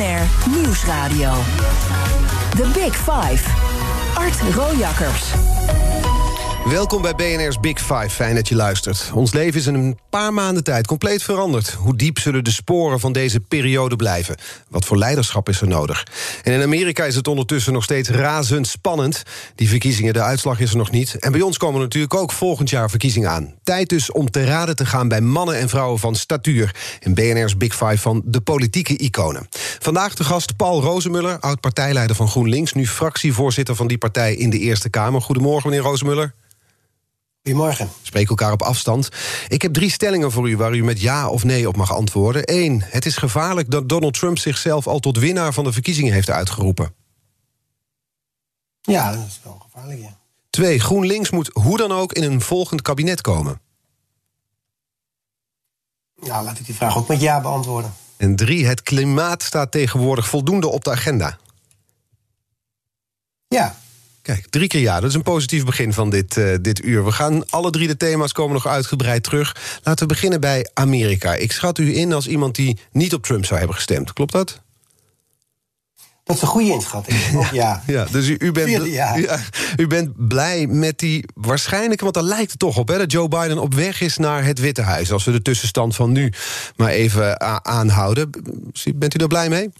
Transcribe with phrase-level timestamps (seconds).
[0.00, 1.32] Nieuwsradio.
[2.56, 3.42] The Big Five.
[4.14, 5.59] Art Rojakkers.
[6.64, 8.10] Welkom bij BNR's Big Five.
[8.10, 9.10] Fijn dat je luistert.
[9.14, 11.70] Ons leven is in een paar maanden tijd compleet veranderd.
[11.70, 14.36] Hoe diep zullen de sporen van deze periode blijven?
[14.68, 16.06] Wat voor leiderschap is er nodig?
[16.42, 19.22] En in Amerika is het ondertussen nog steeds razendspannend.
[19.54, 21.14] Die verkiezingen, de uitslag is er nog niet.
[21.18, 23.54] En bij ons komen natuurlijk ook volgend jaar verkiezingen aan.
[23.62, 26.74] Tijd dus om te raden te gaan bij mannen en vrouwen van statuur...
[27.00, 29.48] in BNR's Big Five van de politieke iconen.
[29.78, 32.72] Vandaag de gast Paul Rozemuller, oud-partijleider van GroenLinks...
[32.72, 35.20] nu fractievoorzitter van die partij in de Eerste Kamer.
[35.20, 36.34] Goedemorgen, meneer Rozemuller.
[37.42, 37.88] Goedemorgen.
[38.02, 39.08] Spreek elkaar op afstand.
[39.48, 42.42] Ik heb drie stellingen voor u waar u met ja of nee op mag antwoorden.
[42.44, 46.30] Eén, het is gevaarlijk dat Donald Trump zichzelf al tot winnaar van de verkiezingen heeft
[46.30, 46.94] uitgeroepen.
[48.80, 50.18] Ja, dat is wel gevaarlijk, ja.
[50.50, 53.60] Twee, GroenLinks moet hoe dan ook in een volgend kabinet komen.
[56.22, 57.94] Ja, laat ik die vraag ook met ja beantwoorden.
[58.16, 61.38] En drie, het klimaat staat tegenwoordig voldoende op de agenda.
[63.48, 63.78] Ja.
[64.34, 65.00] Kijk, drie keer ja.
[65.00, 67.04] Dat is een positief begin van dit, uh, dit uur.
[67.04, 69.56] We gaan alle drie de thema's komen nog uitgebreid terug.
[69.82, 71.34] Laten we beginnen bij Amerika.
[71.34, 74.12] Ik schat u in als iemand die niet op Trump zou hebben gestemd.
[74.12, 74.60] Klopt dat?
[76.24, 77.18] Dat is een goede inschatting.
[77.32, 77.82] Ja, ja.
[77.86, 79.38] ja dus u, u, bent, ja.
[79.76, 83.28] u bent blij met die waarschijnlijke, want daar lijkt het toch op, hè, dat Joe
[83.28, 85.12] Biden op weg is naar het Witte Huis.
[85.12, 86.32] Als we de tussenstand van nu
[86.76, 88.30] maar even aanhouden.
[88.94, 89.70] Bent u daar blij mee?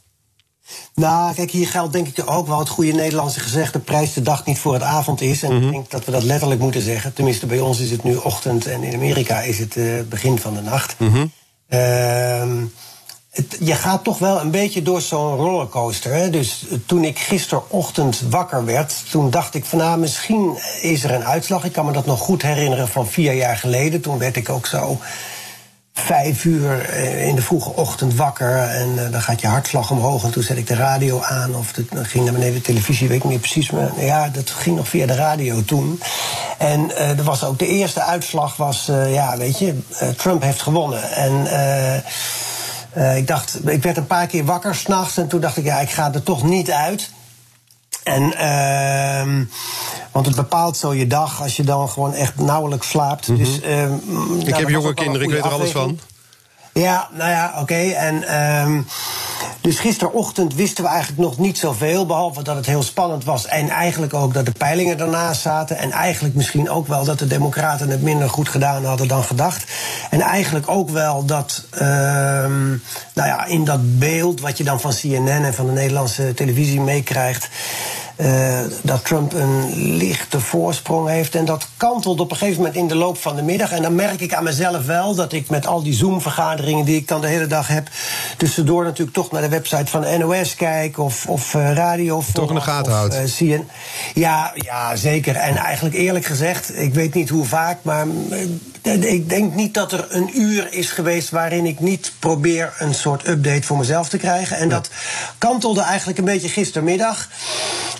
[0.94, 4.44] Nou, kijk, hier geldt denk ik ook wel het goede Nederlandse gezegde: prijs de dag
[4.46, 5.42] niet voor het avond is.
[5.42, 5.64] En Mhm.
[5.66, 7.12] ik denk dat we dat letterlijk moeten zeggen.
[7.12, 10.54] Tenminste, bij ons is het nu ochtend en in Amerika is het uh, begin van
[10.54, 10.94] de nacht.
[10.98, 11.26] Mhm.
[11.70, 12.62] Uh,
[13.30, 16.12] het, je gaat toch wel een beetje door zo'n rollercoaster.
[16.12, 16.30] Hè?
[16.30, 21.24] Dus toen ik gisterochtend wakker werd, toen dacht ik van nou, misschien is er een
[21.24, 21.64] uitslag.
[21.64, 24.00] Ik kan me dat nog goed herinneren van vier jaar geleden.
[24.00, 24.98] Toen werd ik ook zo
[25.92, 28.56] vijf uur eh, in de vroege ochtend wakker.
[28.56, 30.24] En uh, dan gaat je hartslag omhoog.
[30.24, 31.54] En toen zet ik de radio aan.
[31.54, 33.70] Of de, ging naar beneden de televisie, weet ik niet precies.
[33.70, 36.00] Maar ja, dat ging nog via de radio toen.
[36.58, 39.78] En uh, er was ook de eerste uitslag was, ja, weet je,
[40.16, 41.12] Trump heeft gewonnen.
[41.12, 41.46] En
[43.16, 45.16] ik dacht, ik werd een paar keer wakker s'nachts.
[45.16, 47.10] En toen dacht ik, ja, ik ga er toch niet uit.
[48.10, 49.46] En, uh,
[50.12, 53.28] want het bepaalt zo je dag als je dan gewoon echt nauwelijks slaapt.
[53.28, 53.44] Mm -hmm.
[53.44, 55.98] dus, uh, ik heb jonge kinderen, ik weet er alles van.
[56.72, 57.60] Ja, nou ja, oké.
[57.60, 57.92] Okay.
[57.92, 58.86] En um,
[59.60, 62.06] dus gisterochtend wisten we eigenlijk nog niet zoveel.
[62.06, 63.46] Behalve dat het heel spannend was.
[63.46, 65.78] En eigenlijk ook dat de peilingen ernaast zaten.
[65.78, 69.64] En eigenlijk misschien ook wel dat de Democraten het minder goed gedaan hadden dan gedacht.
[70.10, 72.82] En eigenlijk ook wel dat, um,
[73.14, 76.80] nou ja, in dat beeld wat je dan van CNN en van de Nederlandse televisie
[76.80, 77.48] meekrijgt.
[78.20, 81.34] Uh, dat Trump een lichte voorsprong heeft.
[81.34, 83.72] En dat kantelt op een gegeven moment in de loop van de middag.
[83.72, 87.08] En dan merk ik aan mezelf wel dat ik met al die Zoom-vergaderingen die ik
[87.08, 87.88] dan de hele dag heb.
[88.36, 92.22] tussendoor natuurlijk toch naar de website van de NOS kijk of, of uh, radio.
[92.32, 93.14] Toch in de gaten houdt.
[93.14, 93.68] Uh, CN.
[94.14, 95.36] Ja, ja, zeker.
[95.36, 98.06] En eigenlijk eerlijk gezegd, ik weet niet hoe vaak, maar
[98.82, 103.28] ik denk niet dat er een uur is geweest waarin ik niet probeer een soort
[103.28, 104.56] update voor mezelf te krijgen.
[104.56, 104.90] En dat
[105.38, 107.28] kantelde eigenlijk een beetje gistermiddag.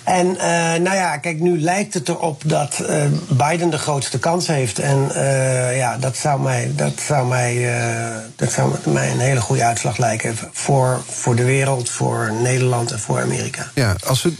[0.03, 0.41] En uh,
[0.83, 4.79] nou ja, kijk, nu lijkt het erop dat uh, Biden de grootste kans heeft.
[4.79, 7.69] En uh, ja, dat zou, mij, dat, zou mij,
[8.35, 10.35] dat zou mij een hele goede uitslag lijken.
[10.51, 13.71] Voor, voor de wereld, voor Nederland en voor Amerika.
[13.75, 14.33] Ja, als we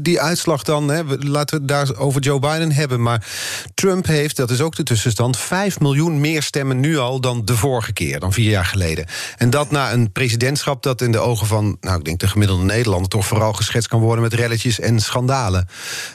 [0.00, 3.02] die uitslag dan, hè, laten we het daar over Joe Biden hebben.
[3.02, 3.26] Maar
[3.74, 7.56] Trump heeft, dat is ook de tussenstand, 5 miljoen meer stemmen nu al dan de
[7.56, 9.06] vorige keer, dan vier jaar geleden.
[9.36, 12.64] En dat na een presidentschap dat in de ogen van, nou, ik denk de gemiddelde
[12.64, 15.68] Nederlander toch vooral geschetst kan worden met relletjes en schandalen.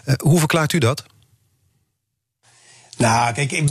[0.05, 1.03] Uh, hoe verklaart u dat?
[2.97, 3.63] Nou, kijk,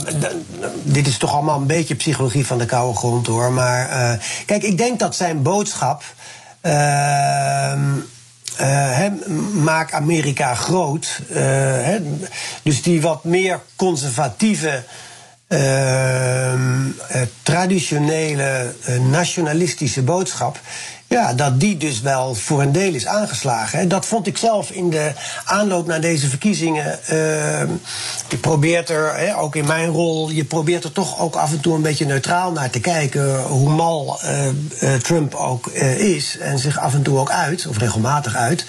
[0.83, 3.51] dit is toch allemaal een beetje psychologie van de koude grond hoor.
[3.51, 6.03] Maar uh, kijk, ik denk dat zijn boodschap.
[6.61, 6.71] Uh,
[8.55, 9.09] he,
[9.53, 11.21] maak Amerika groot.
[12.63, 14.83] Dus die wat meer conservatieve.
[17.43, 18.73] Traditionele
[19.09, 20.59] nationalistische boodschap.
[21.13, 23.87] Ja, dat die dus wel voor een deel is aangeslagen.
[23.87, 25.11] Dat vond ik zelf in de
[25.45, 26.85] aanloop naar deze verkiezingen.
[26.85, 27.17] Uh,
[28.29, 31.75] je probeert er, ook in mijn rol, je probeert er toch ook af en toe
[31.75, 33.41] een beetje neutraal naar te kijken.
[33.41, 34.45] Hoe mal uh,
[34.81, 35.67] uh, Trump ook
[35.97, 36.37] is.
[36.37, 38.65] En zich af en toe ook uit, of regelmatig uit.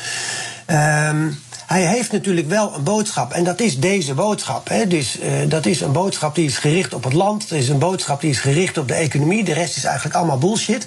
[0.66, 3.32] Um, hij heeft natuurlijk wel een boodschap.
[3.32, 4.68] En dat is deze boodschap.
[4.68, 4.86] Hè.
[4.86, 7.48] Dus, uh, dat is een boodschap die is gericht op het land.
[7.48, 9.44] Dat is een boodschap die is gericht op de economie.
[9.44, 10.86] De rest is eigenlijk allemaal bullshit.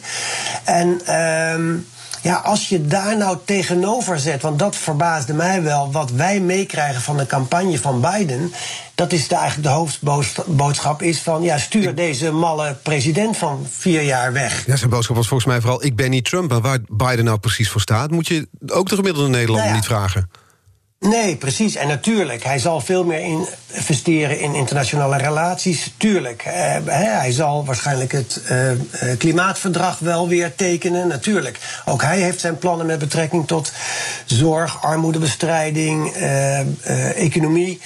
[0.63, 1.01] En.
[1.07, 1.75] Uh,
[2.21, 7.01] Ja, als je daar nou tegenover zet, want dat verbaasde mij wel, wat wij meekrijgen
[7.01, 8.53] van de campagne van Biden.
[8.95, 14.01] Dat is de, eigenlijk de hoofdboodschap is van ja, stuur deze malle president van vier
[14.01, 14.65] jaar weg.
[14.65, 16.50] Ja, zijn boodschap was volgens mij vooral ik ben niet Trump.
[16.50, 19.85] Maar waar Biden nou precies voor staat, moet je ook de gemiddelde Nederlander nou niet
[19.85, 20.29] vragen.
[20.99, 21.75] Nee, precies.
[21.75, 25.94] En natuurlijk, hij zal veel meer investeren in internationale relaties.
[25.97, 26.44] Tuurlijk.
[26.47, 26.53] Uh,
[26.85, 28.71] hij zal waarschijnlijk het uh,
[29.17, 31.07] klimaatverdrag wel weer tekenen.
[31.07, 31.59] Natuurlijk.
[31.85, 33.71] Ook hij heeft zijn plannen met betrekking tot
[34.25, 36.13] zorg, armoedebestrijding,
[37.15, 37.79] economie.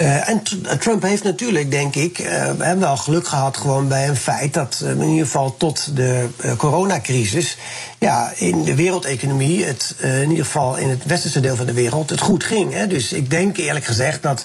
[0.00, 0.42] Uh, en
[0.78, 4.90] Trump heeft natuurlijk, denk ik, uh, wel geluk gehad gewoon bij een feit dat uh,
[4.90, 7.56] in ieder geval tot de coronacrisis,
[7.98, 12.10] ja, in de wereldeconomie, het, in ieder geval in het westerse deel van de wereld,
[12.10, 12.72] het goed ging.
[12.72, 12.86] Hè?
[12.86, 14.44] Dus ik denk eerlijk gezegd dat,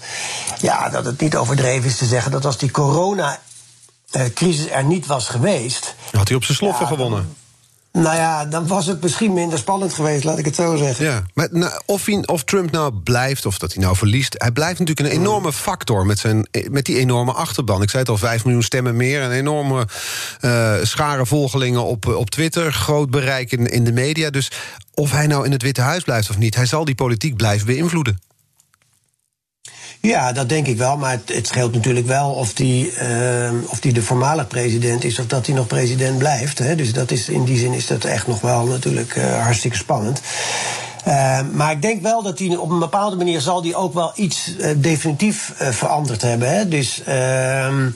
[0.58, 5.28] ja, dat het niet overdreven is te zeggen dat als die coronacrisis er niet was
[5.28, 5.96] geweest.
[6.12, 7.36] Had hij op zijn sloffen gewonnen.
[7.96, 11.06] Nou ja, dan was het misschien minder spannend geweest, laat ik het zo zeggen.
[11.06, 14.36] Ja, maar nou, of, hij, of Trump nou blijft of dat hij nou verliest...
[14.38, 17.82] hij blijft natuurlijk een enorme factor met, zijn, met die enorme achterban.
[17.82, 19.22] Ik zei het al, 5 miljoen stemmen meer...
[19.22, 19.88] een enorme
[20.42, 22.74] uh, schare volgelingen op, op Twitter...
[22.74, 24.30] groot bereik in, in de media.
[24.30, 24.52] Dus
[24.94, 26.56] of hij nou in het Witte Huis blijft of niet...
[26.56, 28.20] hij zal die politiek blijven beïnvloeden.
[30.00, 30.98] Ja, dat denk ik wel.
[30.98, 35.20] Maar het, het scheelt natuurlijk wel of die, uh, of die de voormalig president is
[35.20, 36.60] of dat hij nog president blijft.
[36.60, 36.76] Hè.
[36.76, 40.22] Dus dat is, in die zin is dat echt nog wel natuurlijk uh, hartstikke spannend.
[41.08, 44.12] Uh, maar ik denk wel dat hij op een bepaalde manier zal die ook wel
[44.16, 46.56] iets uh, definitief uh, veranderd hebben.
[46.56, 46.68] Hè.
[46.68, 47.90] Dus ehm,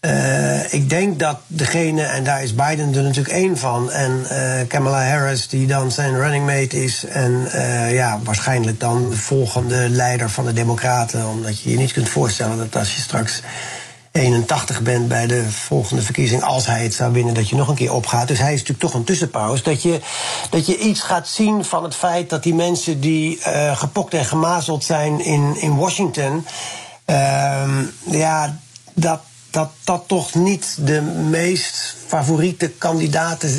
[0.00, 4.68] uh, ik denk dat degene, en daar is Biden er natuurlijk één van, en uh,
[4.68, 9.88] Kamala Harris, die dan zijn running mate is, en uh, ja, waarschijnlijk dan de volgende
[9.88, 13.42] leider van de Democraten, omdat je je niet kunt voorstellen dat als je straks
[14.12, 17.74] 81 bent bij de volgende verkiezing, als hij het zou winnen, dat je nog een
[17.74, 18.28] keer opgaat.
[18.28, 19.62] Dus hij is natuurlijk toch een tussenpauze.
[19.62, 20.00] Dat je,
[20.50, 23.38] dat je iets gaat zien van het feit dat die mensen die
[23.74, 26.46] gepokt en gemazeld zijn in, in Washington,
[27.04, 28.58] ehm, ja,
[28.94, 29.20] dat
[29.58, 31.00] dat dat toch niet de
[31.30, 33.50] meest favoriete kandidaten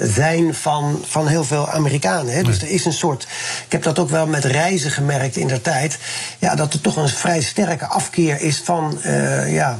[0.00, 2.34] zijn van, van heel veel Amerikanen.
[2.34, 2.42] Hè?
[2.42, 3.22] Dus er is een soort.
[3.66, 5.98] Ik heb dat ook wel met reizen gemerkt in der tijd.
[6.38, 8.98] Ja, dat er toch een vrij sterke afkeer is van.
[9.06, 9.78] Uh, ja,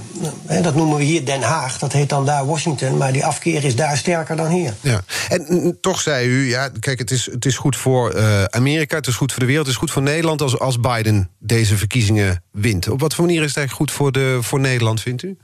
[0.62, 1.78] dat noemen we hier Den Haag.
[1.78, 2.96] Dat heet dan daar Washington.
[2.96, 4.74] Maar die afkeer is daar sterker dan hier.
[4.80, 5.00] Ja.
[5.28, 9.06] En toch zei u, ja, kijk, het is, het is goed voor uh, Amerika, het
[9.06, 12.42] is goed voor de wereld, het is goed voor Nederland als, als Biden deze verkiezingen
[12.50, 12.88] wint.
[12.88, 15.36] Op wat voor manier is het eigenlijk goed voor, de, voor Nederland, vindt u?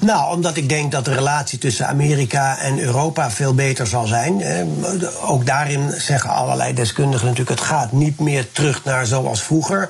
[0.00, 4.42] Nou, omdat ik denk dat de relatie tussen Amerika en Europa veel beter zal zijn.
[5.20, 9.88] Ook daarin zeggen allerlei deskundigen natuurlijk: het gaat niet meer terug naar zoals vroeger.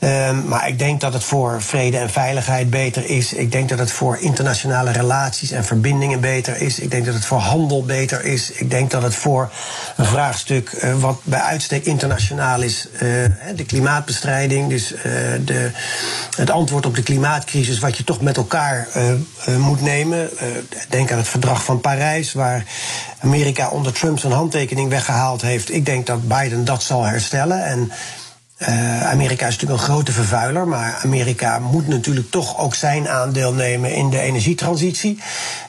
[0.00, 3.32] Um, maar ik denk dat het voor vrede en veiligheid beter is.
[3.32, 6.78] Ik denk dat het voor internationale relaties en verbindingen beter is.
[6.78, 8.50] Ik denk dat het voor handel beter is.
[8.50, 9.52] Ik denk dat het voor
[9.96, 13.00] een vraagstuk uh, wat bij uitstek internationaal is, uh,
[13.56, 15.02] de klimaatbestrijding, dus uh,
[15.44, 15.70] de,
[16.36, 18.88] het antwoord op de klimaatcrisis, wat je toch met elkaar
[19.56, 20.30] moet nemen.
[20.88, 22.64] denk aan het verdrag van Parijs, waar
[23.20, 25.72] Amerika onder Trump zijn handtekening weggehaald heeft.
[25.72, 27.64] Ik denk dat Biden dat zal herstellen.
[27.64, 27.92] En
[28.58, 33.52] uh, Amerika is natuurlijk een grote vervuiler, maar Amerika moet natuurlijk toch ook zijn aandeel
[33.52, 35.18] nemen in de energietransitie.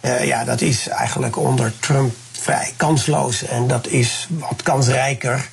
[0.02, 5.50] Uh, ja, dat is eigenlijk onder Trump vrij kansloos en dat is wat kansrijker.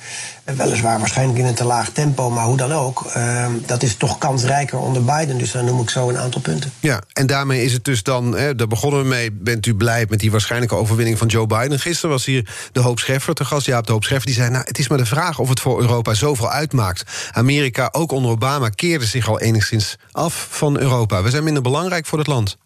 [0.55, 3.11] Weliswaar waarschijnlijk in een te laag tempo, maar hoe dan ook.
[3.17, 5.37] Uh, dat is toch kansrijker onder Biden.
[5.37, 6.71] Dus dan noem ik zo een aantal punten.
[6.79, 9.31] Ja, en daarmee is het dus dan, hè, daar begonnen we mee.
[9.31, 11.79] Bent u blij met die waarschijnlijke overwinning van Joe Biden?
[11.79, 13.65] Gisteren was hier de Hoop Scheffer te gast.
[13.65, 15.81] Ja, de Hoop Scheffer die zei: Nou, het is maar de vraag of het voor
[15.81, 17.31] Europa zoveel uitmaakt.
[17.31, 21.23] Amerika, ook onder Obama, keerde zich al enigszins af van Europa.
[21.23, 22.57] We zijn minder belangrijk voor het land.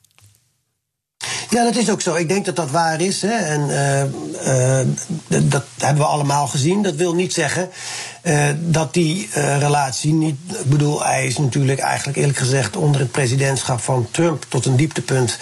[1.49, 2.15] Ja, dat is ook zo.
[2.15, 3.21] Ik denk dat dat waar is.
[3.21, 3.33] Hè.
[3.33, 4.03] En uh,
[4.79, 4.87] uh,
[5.49, 6.81] dat hebben we allemaal gezien.
[6.81, 7.69] Dat wil niet zeggen
[8.23, 10.37] uh, dat die relatie niet.
[10.47, 14.75] Ik bedoel, hij is natuurlijk eigenlijk eerlijk gezegd onder het presidentschap van Trump tot een
[14.75, 15.37] dieptepunt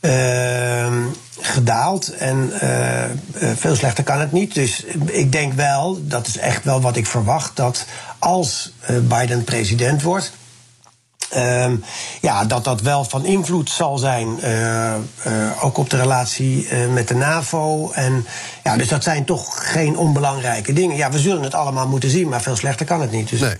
[0.00, 1.02] ehm,
[1.40, 2.14] gedaald.
[2.16, 2.52] En
[3.56, 4.54] veel slechter kan het niet.
[4.54, 7.84] Dus ik denk wel, dat is echt wel wat ik verwacht, dat
[8.18, 8.72] als
[9.08, 10.32] Biden president wordt
[11.36, 11.84] Um,
[12.20, 14.94] ja, dat dat wel van invloed zal zijn, uh,
[15.26, 17.90] uh, ook op de relatie uh, met de NAVO.
[17.90, 18.26] En,
[18.64, 20.96] ja, dus dat zijn toch geen onbelangrijke dingen.
[20.96, 23.28] Ja, we zullen het allemaal moeten zien, maar veel slechter kan het niet.
[23.28, 23.40] Dus.
[23.40, 23.56] Nee.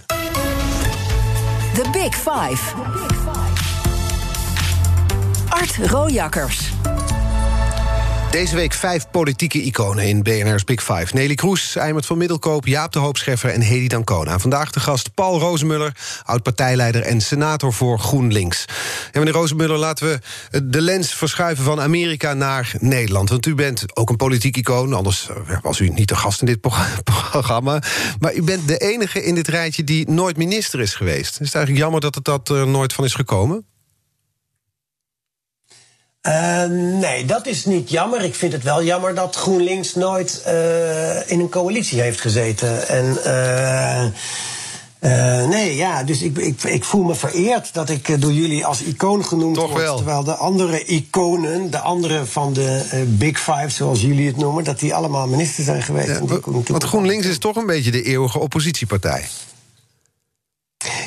[1.74, 2.74] The Big Five.
[2.74, 3.62] The Big Five.
[5.48, 6.72] Art Rojakkers.
[8.30, 11.06] Deze week vijf politieke iconen in BNR's Big Five.
[11.12, 14.38] Nelly Kroes, Eimert van Middelkoop, Jaap de Hoopscheffer en Hedy Dancona.
[14.38, 18.64] Vandaag de gast Paul Rozemuller, oud-partijleider en senator voor GroenLinks.
[19.12, 23.28] En meneer Rozemuller, laten we de lens verschuiven van Amerika naar Nederland.
[23.28, 26.46] Want u bent ook een politiek icoon, anders eh, was u niet de gast in
[26.46, 26.60] dit
[27.30, 27.82] programma.
[28.18, 31.40] Maar u bent de enige in dit rijtje die nooit minister is geweest.
[31.40, 33.69] Is het eigenlijk jammer dat het dat er nooit van is gekomen?
[36.28, 36.64] Uh,
[37.00, 38.24] nee, dat is niet jammer.
[38.24, 42.88] Ik vind het wel jammer dat GroenLinks nooit uh, in een coalitie heeft gezeten.
[42.88, 43.18] En
[45.00, 48.82] uh, nee, ja, dus ik, ik, ik voel me vereerd dat ik door jullie als
[48.82, 49.82] icoon genoemd Toch word.
[49.82, 49.96] Wel.
[49.96, 54.78] Terwijl de andere iconen, de andere van de Big Five, zoals jullie het noemen, dat
[54.78, 56.08] die allemaal minister zijn geweest.
[56.08, 59.26] Ja, want GroenLinks is toch een beetje de eeuwige oppositiepartij.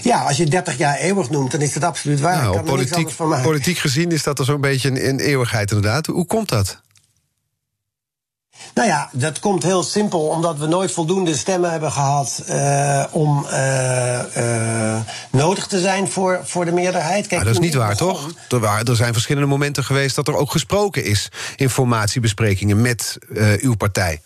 [0.03, 2.41] Ja, als je 30 jaar eeuwig noemt, dan is dat absoluut waar.
[2.41, 6.05] Nou, kan politiek, van politiek gezien is dat er zo'n beetje een, een, eeuwigheid inderdaad.
[6.05, 6.81] Hoe komt dat?
[8.73, 13.45] Nou ja, dat komt heel simpel omdat we nooit voldoende stemmen hebben gehad uh, om
[13.51, 14.99] uh, uh,
[15.31, 17.27] nodig te zijn voor, voor de meerderheid.
[17.27, 18.29] Kijk, maar dat is niet waar, toch?
[18.49, 23.17] Er, er zijn verschillende momenten geweest dat er ook gesproken is in formatiebesprekingen met
[23.59, 24.21] uw partij.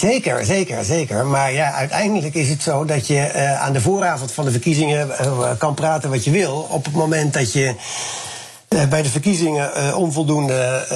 [0.00, 1.26] Zeker, zeker, zeker.
[1.26, 5.08] Maar ja, uiteindelijk is het zo dat je uh, aan de vooravond van de verkiezingen
[5.08, 6.66] uh, kan praten wat je wil.
[6.70, 7.74] Op het moment dat je
[8.68, 10.86] uh, bij de verkiezingen onvoldoende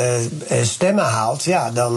[0.62, 1.94] stemmen haalt, ja, dan.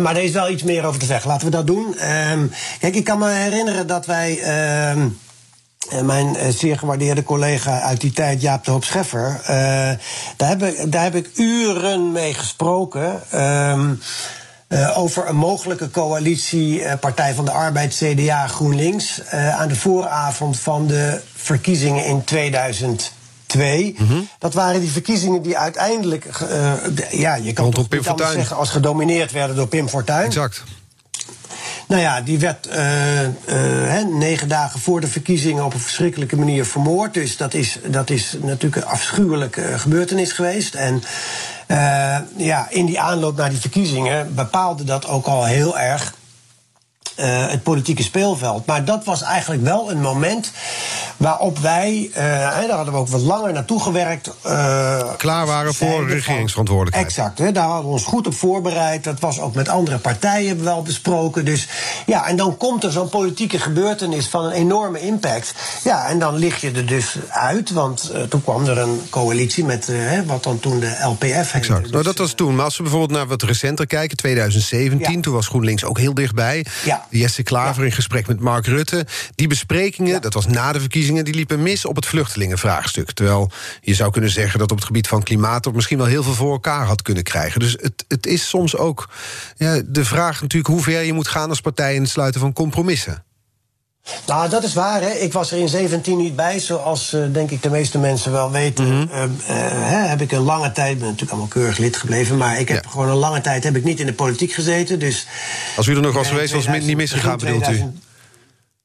[0.00, 1.30] Maar er is wel iets meer over te zeggen.
[1.30, 1.98] Laten we dat doen.
[1.98, 2.46] Ehm,
[2.78, 4.40] kijk, ik kan me herinneren dat wij.
[4.40, 5.08] Ehm,
[6.04, 9.40] mijn zeer gewaardeerde collega uit die tijd, Jaap de Hoop Scheffer,
[10.36, 13.22] daar, heb ik, daar heb ik uren mee gesproken.
[13.34, 13.90] Uh,
[14.70, 19.20] uh, over een mogelijke coalitie uh, Partij van de Arbeid, CDA, GroenLinks.
[19.34, 23.94] Uh, aan de vooravond van de verkiezingen in 2002.
[23.98, 24.28] Mm -hmm.
[24.38, 26.38] Dat waren die verkiezingen die uiteindelijk,
[26.94, 30.24] de, ja, je kan toch niet anders zeggen, als gedomineerd werden door Pim Fortuyn.
[30.24, 30.62] Exact.
[31.90, 36.64] Nou ja, die werd uh, uh, negen dagen voor de verkiezingen op een verschrikkelijke manier
[36.64, 37.14] vermoord.
[37.14, 40.74] Dus dat is, dat is natuurlijk een afschuwelijke gebeurtenis geweest.
[40.74, 41.02] En
[42.36, 46.14] ja, in die aanloop naar die verkiezingen bepaalde dat ook al heel erg
[47.20, 48.66] uh, het politieke speelveld.
[48.66, 50.52] Maar dat was eigenlijk wel een moment
[51.16, 54.30] waarop wij, uh, daar hadden we ook wat langer naartoe gewerkt.
[54.46, 57.06] Uh, Klaar waren voor regeringsverantwoordelijkheid.
[57.06, 59.04] Exact, hè, daar hadden we ons goed op voorbereid.
[59.04, 61.44] Dat was ook met andere partijen wel besproken.
[61.44, 61.68] Dus
[62.06, 65.54] ja, en dan komt er zo'n politieke gebeurtenis van een enorme impact.
[65.84, 69.92] Ja, en dan lig je er dus uit, want toen kwam er een coalitie met
[70.26, 71.56] wat dan toen de LPF heette.
[71.56, 72.54] Exact, dus, nou dat was toen.
[72.54, 75.20] Maar als we bijvoorbeeld naar wat recenter kijken, 2017, ja.
[75.20, 76.66] toen was GroenLinks ook heel dichtbij.
[76.84, 77.06] Ja.
[77.10, 77.88] Jesse Klaver ja.
[77.88, 79.06] in gesprek met Mark Rutte.
[79.34, 80.18] Die besprekingen, ja.
[80.18, 83.12] dat was na de verkiezingen, die liepen mis op het vluchtelingenvraagstuk.
[83.12, 83.50] Terwijl
[83.80, 86.34] je zou kunnen zeggen dat op het gebied van klimaat er misschien wel heel veel
[86.34, 87.60] voor elkaar had kunnen krijgen.
[87.60, 89.08] Dus het, het is soms ook
[89.56, 92.52] ja, de vraag natuurlijk hoe ver je moet gaan als partij in het sluiten van
[92.52, 93.24] compromissen.
[94.26, 95.00] Nou, dat is waar.
[95.00, 95.10] Hè.
[95.10, 98.50] Ik was er in 17 niet bij, zoals uh, denk ik de meeste mensen wel
[98.50, 98.84] weten.
[98.84, 99.08] Mm -hmm.
[99.12, 99.30] uh, uh,
[99.88, 102.84] hè, heb ik een lange tijd, ben natuurlijk allemaal keurig lid gebleven, maar ik heb
[102.84, 102.90] ja.
[102.90, 104.98] gewoon een lange tijd heb ik niet in de politiek gezeten.
[104.98, 105.26] Dus
[105.76, 107.92] Als u er nog was geweest, was het niet misgegaan, bedoelt u?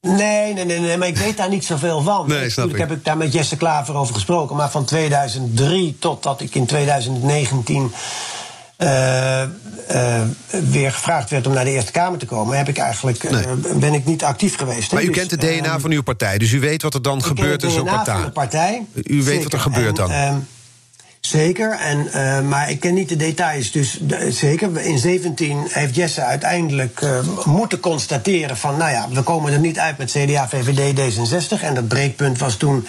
[0.01, 2.27] Nee, nee, nee, nee, maar ik weet daar niet zoveel van.
[2.27, 4.55] Nee, snap Natuurlijk heb ik daar met Jesse Klaver over gesproken.
[4.55, 7.93] Maar van 2003 totdat ik in 2019
[8.77, 9.41] uh,
[9.91, 10.21] uh,
[10.71, 13.43] weer gevraagd werd om naar de Eerste Kamer te komen, heb ik eigenlijk, nee.
[13.43, 14.91] uh, ben ik niet actief geweest.
[14.91, 17.23] Maar u dus, kent het DNA van uw partij, dus u weet wat er dan
[17.23, 18.15] gebeurt in zo'n partij.
[18.15, 18.85] Van de partij.
[18.93, 19.43] U weet Zeker.
[19.43, 20.11] wat er gebeurt dan.
[21.25, 23.71] Zeker, en, uh, maar ik ken niet de details.
[23.71, 28.77] Dus zeker, in 17 heeft Jesse uiteindelijk uh, moeten constateren van...
[28.77, 31.61] nou ja, we komen er niet uit met CDA, VVD, D66.
[31.61, 32.87] En dat breekpunt was toen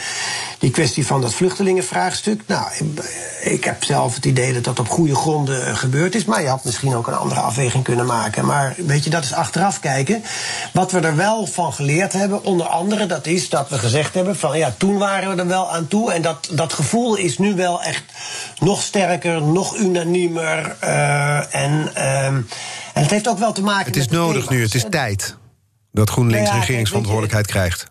[0.59, 2.43] die kwestie van dat vluchtelingenvraagstuk.
[2.47, 3.05] Nou, ik,
[3.40, 6.25] ik heb zelf het idee dat dat op goede gronden uh, gebeurd is.
[6.25, 8.47] Maar je had misschien ook een andere afweging kunnen maken.
[8.47, 10.23] Maar weet je, dat is achteraf kijken.
[10.73, 13.07] Wat we er wel van geleerd hebben, onder andere...
[13.07, 16.12] dat is dat we gezegd hebben van ja, toen waren we er wel aan toe.
[16.12, 18.02] En dat, dat gevoel is nu wel echt
[18.59, 20.76] nog sterker, nog uniemer.
[20.85, 22.47] Uh, en, uh, en
[22.92, 23.95] het heeft ook wel te maken met.
[23.95, 25.37] Het is met nodig nu, het is tijd
[25.92, 27.87] dat GroenLinks Nou ja, regeringsverantwoordelijkheid krijgt.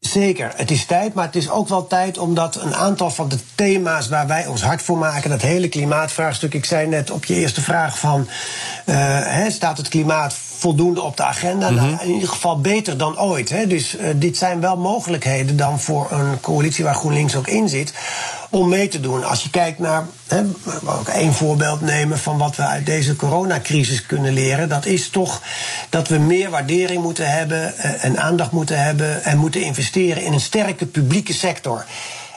[0.00, 3.38] Zeker, het is tijd, maar het is ook wel tijd omdat een aantal van de
[3.54, 6.54] thema's waar wij ons hard voor maken, dat hele klimaatvraagstuk.
[6.54, 11.16] Ik zei net op je eerste vraag van, uh, hè, staat het klimaat voldoende op
[11.16, 11.70] de agenda?
[11.70, 11.90] Mm -hmm.
[11.90, 13.68] nou, in ieder geval beter dan ooit.
[13.68, 17.92] Dus uh, dit zijn wel mogelijkheden dan voor een coalitie waar GroenLinks ook in zit
[18.50, 19.24] om mee te doen.
[19.24, 20.42] Als je kijkt naar, hè,
[20.84, 25.42] ook één voorbeeld nemen van wat we uit deze coronacrisis kunnen leren, dat is toch
[25.88, 30.32] dat we meer waardering moeten hebben uh, en aandacht moeten hebben en moeten investeren in
[30.32, 31.84] een sterke publieke sector.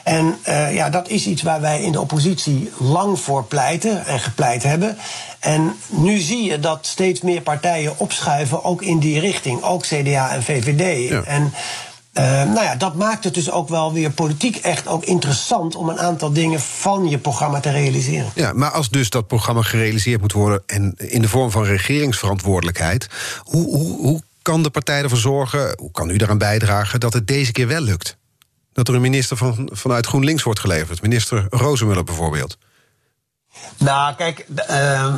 [0.04, 4.20] En uh, ja, dat is iets waar wij in de oppositie lang voor pleiten en
[4.20, 4.98] gepleit hebben.
[5.40, 9.62] En nu zie je dat steeds meer partijen opschuiven, ook in die richting.
[9.62, 11.08] Ook CDA en VVD.
[11.08, 11.22] Ja.
[11.22, 11.52] En
[12.14, 15.88] uh, nou ja, dat maakt het dus ook wel weer politiek echt ook interessant om
[15.88, 18.30] een aantal dingen van je programma te realiseren.
[18.34, 23.08] Ja, maar als dus dat programma gerealiseerd moet worden en in de vorm van regeringsverantwoordelijkheid,
[23.42, 27.26] hoe, hoe, hoe kan de partij ervoor zorgen, hoe kan u daaraan bijdragen dat het
[27.26, 28.16] deze keer wel lukt?
[28.72, 32.58] Dat er een minister van, vanuit GroenLinks wordt geleverd, minister Rozemuller bijvoorbeeld.
[33.78, 35.14] Nou, kijk, uh,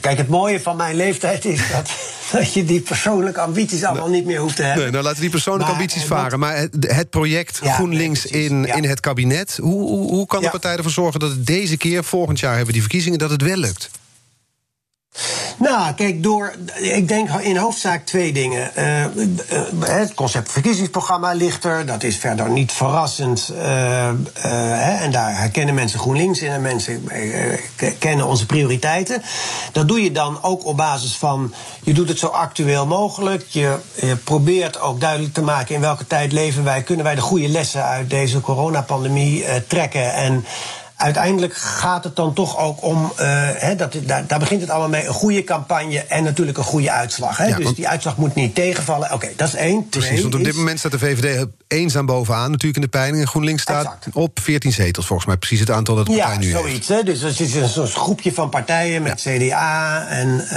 [0.00, 1.90] kijk, het mooie van mijn leeftijd is dat,
[2.32, 4.82] dat je die persoonlijke ambities allemaal niet meer hoeft te hebben.
[4.82, 6.38] Nee, nou laten we die persoonlijke Maar, ambities eh, varen.
[6.38, 8.74] Maar het, het project Ja, GroenLinks nee, in, ja.
[8.74, 10.50] in het kabinet, hoe, hoe, hoe kan de Ja.
[10.50, 13.42] partij ervoor zorgen dat het deze keer, volgend jaar hebben we die verkiezingen, dat het
[13.42, 13.90] wel lukt?
[15.76, 16.54] Nou, kijk, door.
[16.74, 18.74] Ik denk in hoofdzaak twee dingen.
[18.74, 19.10] Eh, eh,
[19.78, 21.86] het concept verkiezingsprogramma ligt er.
[21.86, 23.48] Dat is verder niet verrassend.
[23.48, 27.08] Eh, en daar herkennen mensen GroenLinks in en mensen
[27.98, 29.22] kennen onze prioriteiten.
[29.72, 31.54] Dat doe je dan ook op basis van.
[31.82, 33.44] Je doet het zo actueel mogelijk.
[33.48, 33.76] Je,
[34.24, 36.82] probeert ook duidelijk te maken in welke tijd leven wij.
[36.82, 40.14] Kunnen wij de goede lessen uit deze coronapandemie trekken?
[40.14, 40.44] En
[40.96, 44.88] uiteindelijk gaat het dan toch ook om, eh, hè, dat, daar, daar begint het allemaal
[44.88, 47.36] mee, een goede campagne en natuurlijk een goede uitslag.
[47.36, 47.46] Hè?
[47.46, 49.12] Ja, dus want- die uitslag moet niet tegenvallen.
[49.12, 49.88] Oké, dat is één.
[49.88, 53.20] Precies, Twee want op dit moment staat de VVD eenzaam bovenaan natuurlijk in de peiling.
[53.22, 54.06] En GroenLinks staat Exact.
[54.12, 55.36] op 14 zetels, volgens mij.
[55.36, 56.58] Precies het aantal dat de partij Ja, nu heeft.
[56.58, 56.88] zoiets.
[56.88, 57.02] Hè?
[57.02, 60.40] Dus het is een soort groepje van partijen met CDA en.
[60.48, 60.56] eh,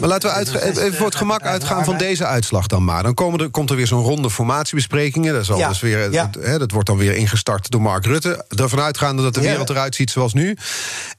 [0.00, 3.02] Maar laten we uit, even voor het gemak uitgaan van deze uitslag dan maar.
[3.02, 5.32] Dan komen er, komt er weer zo'n ronde formatiebesprekingen.
[5.32, 6.30] Dat, is al Ja, dus weer, ja.
[6.40, 8.44] hè, dat wordt dan weer ingestart door Mark Rutte.
[8.48, 9.46] Ervan uitgaande dat de Ja.
[9.48, 10.56] wereld eruit ziet zoals nu.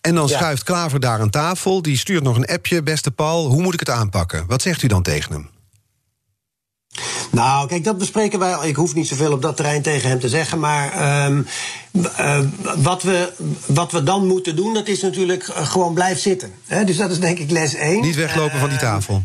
[0.01, 0.37] En dan Ja.
[0.37, 1.81] schuift Klaver daar aan tafel.
[1.81, 3.45] Die stuurt nog een appje, beste Paul.
[3.47, 4.43] Hoe moet ik het aanpakken?
[4.47, 5.49] Wat zegt u dan tegen hem?
[7.31, 8.65] Nou, kijk, dat bespreken wij al.
[8.65, 10.59] Ik hoef niet zoveel op dat terrein tegen hem te zeggen.
[10.59, 11.41] Maar ehm,
[12.15, 12.39] eh,
[12.77, 13.31] wat, we,
[13.65, 16.51] wat we dan moeten doen, dat is natuurlijk eh, gewoon blijf zitten.
[16.65, 16.83] Hè?
[16.83, 18.01] Dus dat is denk ik les 1.
[18.01, 19.23] Niet weglopen van die tafel.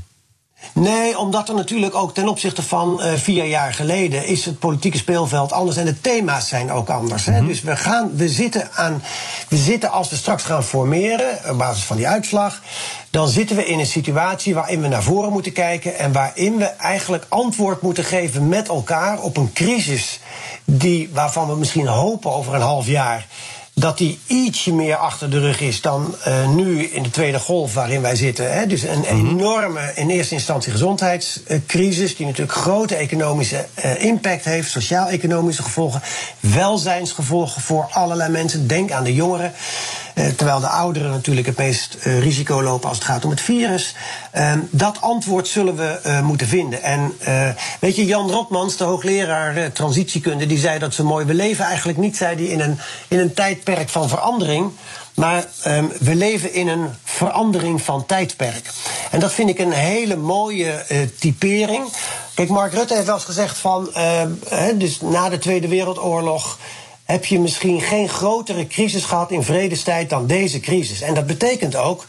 [0.73, 4.99] Nee, omdat er natuurlijk ook ten opzichte van eh, vier jaar geleden is het politieke
[4.99, 7.25] speelveld anders en de thema's zijn ook anders.
[7.27, 7.47] Hè?
[7.47, 9.03] Dus we, gaan, we, zitten aan,
[9.49, 12.61] we zitten als we straks gaan formeren, op basis van die uitslag,
[13.11, 16.65] dan zitten we in een situatie waarin we naar voren moeten kijken en waarin we
[16.65, 20.21] eigenlijk antwoord moeten geven met elkaar op een crisis
[20.65, 23.27] die, waarvan we misschien hopen over een half jaar
[23.75, 27.75] dat die ietsje meer achter de rug is dan eh, nu in de tweede golf
[27.75, 28.53] waarin wij zitten.
[28.53, 28.67] Hè.
[28.67, 35.63] Dus een enorme, in eerste instantie gezondheidscrisis, die natuurlijk grote economische eh, impact heeft, sociaal-economische
[35.63, 36.03] gevolgen,
[36.41, 38.67] welzijnsgevolgen voor allerlei mensen.
[38.67, 39.53] Denk aan de jongeren.
[40.15, 43.41] Eh, terwijl de ouderen natuurlijk het meest eh, risico lopen als het gaat om het
[43.41, 43.95] virus.
[44.31, 46.83] Ehm, dat antwoord zullen we eh, moeten vinden.
[46.83, 47.13] En
[47.81, 51.27] weet je, Jan Rotmans, de hoogleraar transitiekunde, die zei dat ze mooi.
[51.27, 54.71] We leven eigenlijk niet, zei hij, in een, in een tijdperk van verandering.
[55.15, 58.71] Maar ehm, we leven in een verandering van tijdperk.
[59.11, 60.85] En dat vind ik een hele mooie
[61.19, 61.85] typering.
[62.35, 63.95] Kijk, Mark Rutte heeft wel eens gezegd van.
[63.95, 64.31] ehm,
[64.75, 66.59] dus na de Tweede Wereldoorlog
[67.05, 71.01] heb je misschien geen grotere crisis gehad in vredestijd dan deze crisis.
[71.01, 72.07] En dat betekent ook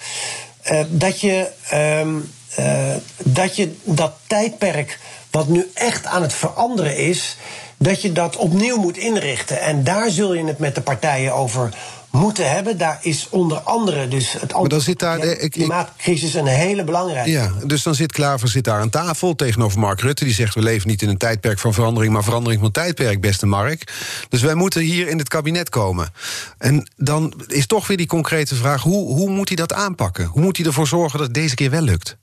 [0.62, 2.16] eh, dat, je, ehm,
[2.56, 5.00] eh, dat je dat tijdperk
[5.32, 7.38] wat nu echt aan het veranderen is,
[7.78, 9.62] dat je dat opnieuw moet inrichten.
[9.62, 11.74] En daar zul je het met de partijen over
[12.16, 12.78] moeten hebben.
[12.78, 17.30] Daar is onder andere dus het Maar dan zit daar de- klimaatcrisis een hele belangrijke.
[17.30, 20.24] Ja, dus dan zit Klaver zit daar aan tafel tegenover Mark Rutte.
[20.24, 23.46] Die zegt: We leven niet in een tijdperk van verandering, maar verandering van tijdperk, beste
[23.46, 23.94] Mark.
[24.30, 26.10] Dus wij moeten hier in het kabinet komen.
[26.58, 30.26] En dan is toch weer die concrete vraag: hoe, hoe moet hij dat aanpakken?
[30.26, 32.18] Hoe moet hij ervoor zorgen dat het deze keer wel lukt?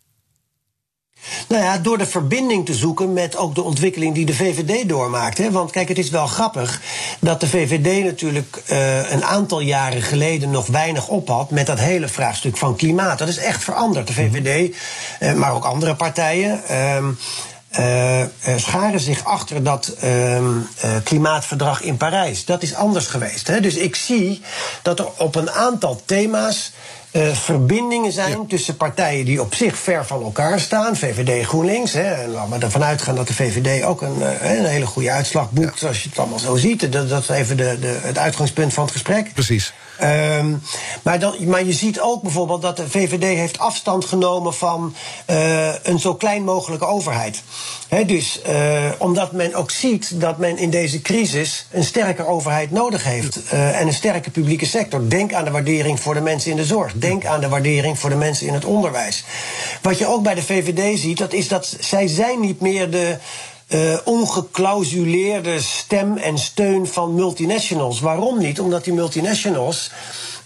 [1.48, 5.38] Nou ja, door de verbinding te zoeken met ook de ontwikkeling die de VVD doormaakt.
[5.38, 5.50] Hè?
[5.50, 6.80] Want kijk, het is wel grappig
[7.20, 11.78] dat de VVD natuurlijk eh, een aantal jaren geleden nog weinig op had met dat
[11.78, 13.18] hele vraagstuk van klimaat.
[13.18, 14.06] Dat is echt veranderd.
[14.06, 14.76] De VVD,
[15.18, 16.64] eh, maar ook andere partijen.
[16.68, 17.04] ehm,
[17.72, 20.44] eh, scharen zich achter dat ehm,
[20.80, 22.44] eh, klimaatverdrag in Parijs.
[22.44, 23.46] Dat is anders geweest.
[23.46, 23.61] Hè?
[23.61, 24.42] Dus ik zie
[24.82, 26.72] dat er op een aantal thema's
[27.12, 30.96] eh, verbindingen zijn tussen partijen die op zich ver van elkaar staan.
[30.96, 31.92] VVD GroenLinks.
[31.92, 35.11] Hè, en laten we ervan uitgaan dat de VVD ook een, eh, een hele goede
[35.11, 35.79] uitslag boekt.
[35.79, 36.92] Zoals je het allemaal zo ziet.
[36.92, 39.33] Dat, dat is even de, de, het uitgangspunt van het gesprek.
[39.33, 39.72] Precies.
[39.98, 40.55] Ehm,
[41.02, 44.94] maar, dan, maar je ziet ook bijvoorbeeld dat de VVD heeft afstand genomen van
[45.26, 47.42] eh, een zo klein mogelijke overheid.
[48.07, 53.05] Dus eh, omdat men ook ziet dat men in deze crisis een sterke overheid nodig
[53.05, 53.40] heeft.
[53.48, 55.09] eh, en een sterke publieke sector.
[55.09, 56.92] Denk aan de waardering voor de mensen in de zorg.
[56.94, 59.24] Denk aan de waardering voor de mensen in het onderwijs.
[59.83, 63.16] Wat je ook bij de VVD ziet, dat is dat zij zijn niet meer de
[63.74, 68.00] uh, ongeclausuleerde stem en steun van multinationals.
[68.00, 68.61] Waarom niet?
[68.61, 69.90] Omdat die multinationals.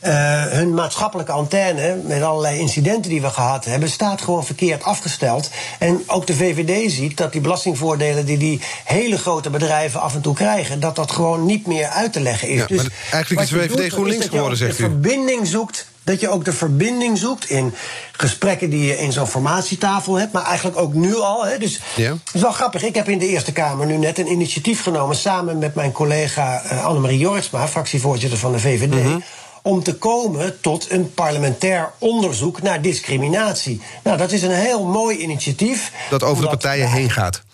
[0.05, 5.51] Uh, hun maatschappelijke antenne, met allerlei incidenten die we gehad hebben, staat gewoon verkeerd afgesteld.
[5.79, 10.21] En ook de VVD ziet dat die belastingvoordelen die die hele grote bedrijven af en
[10.21, 12.59] toe krijgen, dat dat gewoon niet meer uit te leggen is.
[12.59, 14.83] Ja, dus eigenlijk is de VVD GroenLinks geworden, zegt u.
[14.83, 17.75] De verbinding zoekt dat je ook de verbinding zoekt in
[18.13, 21.47] gesprekken die je in zo'n formatietafel hebt, maar eigenlijk ook nu al.
[21.47, 21.59] Hè.
[21.59, 22.11] Dus ja.
[22.11, 22.83] het is wel grappig.
[22.83, 26.63] Ik heb in de Eerste Kamer nu net een initiatief genomen samen met mijn collega
[26.65, 29.05] uh, Annemarie Jortsma, fractievoorzitter van de VVD.
[29.05, 29.19] Mhm.
[29.63, 33.81] Om te komen tot een parlementair onderzoek naar discriminatie.
[34.03, 35.93] Nou, dat is een heel mooi initiatief.
[36.11, 37.45] Dat over de partijen heen gaat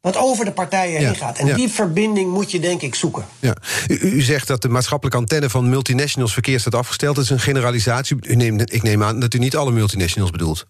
[0.00, 1.38] wat over de partijen heen gaat.
[1.38, 3.24] En die verbinding moet je denk ik zoeken.
[3.38, 3.56] Ja.
[3.88, 7.14] U, u, zegt dat de maatschappelijke antenne van multinationals verkeerd staat afgesteld.
[7.14, 8.16] Dat is een generalisatie.
[8.20, 10.66] U neemt, ik neem aan dat u niet alle multinationals bedoelt.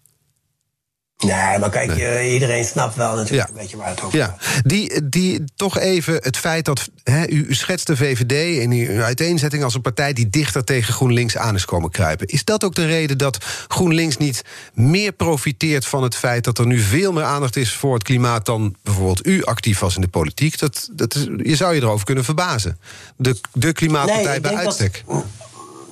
[1.25, 4.25] Nee, maar kijk, eh, iedereen snapt wel natuurlijk een beetje waar het over ja.
[4.25, 4.61] gaat.
[4.63, 9.63] Die, die, toch even het feit dat u, u, schetst de VVD in uw uiteenzetting
[9.63, 12.27] als een partij die dichter tegen GroenLinks aan is komen kruipen.
[12.27, 14.41] Is dat ook de reden dat GroenLinks niet
[14.73, 18.45] meer profiteert van het feit dat er nu veel meer aandacht is voor het klimaat
[18.45, 20.59] dan bijvoorbeeld u actief was in de politiek?
[20.59, 22.79] Dat, dat is, je zou je erover kunnen verbazen.
[23.15, 25.03] De, de klimaatpartij bij uitstek.
[25.07, 25.25] Dat,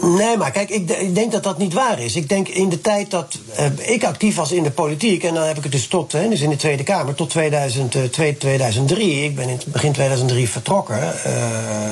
[0.01, 2.15] Nee, maar kijk, ik, ik, denk dat dat niet waar is.
[2.15, 5.43] Ik denk in de tijd dat uh, ik actief was in de politiek, en dan
[5.43, 9.11] heb ik het dus tot, hè, dus in de Tweede Kamer, tot 2002, 2003.
[9.11, 10.97] Eh, ik ben in begin 2003 vertrokken.
[10.97, 11.11] Uh,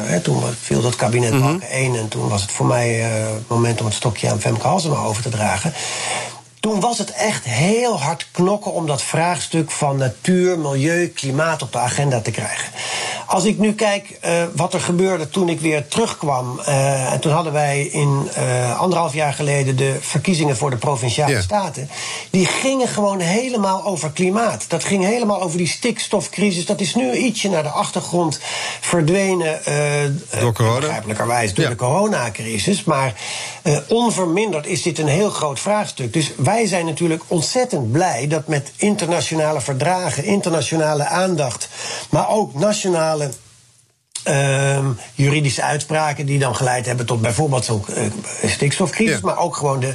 [0.10, 1.62] hè, toen viel dat kabinet mm -hmm.
[1.62, 4.68] 1 en toen was het voor mij uh, het moment om het stokje aan Femke
[4.68, 5.74] Halsema over te dragen.
[6.60, 11.72] Toen was het echt heel hard knokken om dat vraagstuk van natuur, milieu, klimaat op
[11.72, 12.72] de agenda te krijgen.
[13.28, 16.60] Als ik nu kijk uh, wat er gebeurde toen ik weer terugkwam.
[16.60, 21.32] Uh, en toen hadden wij in uh, anderhalf jaar geleden de verkiezingen voor de provinciale
[21.32, 21.44] yeah.
[21.44, 21.90] staten.
[22.30, 24.66] Die gingen gewoon helemaal over klimaat.
[24.68, 26.66] Dat ging helemaal over die stikstofcrisis.
[26.66, 28.40] Dat is nu ietsje naar de achtergrond
[28.80, 29.60] verdwenen.
[30.40, 30.80] door corona.
[30.80, 31.70] Begrijpelijkerwijs door ja.
[31.70, 32.84] de coronacrisis.
[32.84, 33.14] Maar
[33.88, 36.14] onverminderd is dit een heel groot vraagstuk.
[36.14, 41.70] Dus wij zijn natuurlijk ontzettend blij dat met internationale verdragen, internationale aandacht,
[42.10, 43.17] maar ook nationale
[44.28, 48.04] uh, juridische uitspraken die dan geleid hebben tot bijvoorbeeld zo'n uh,
[48.50, 49.22] stikstofcrisis, ja.
[49.24, 49.94] maar ook gewoon de,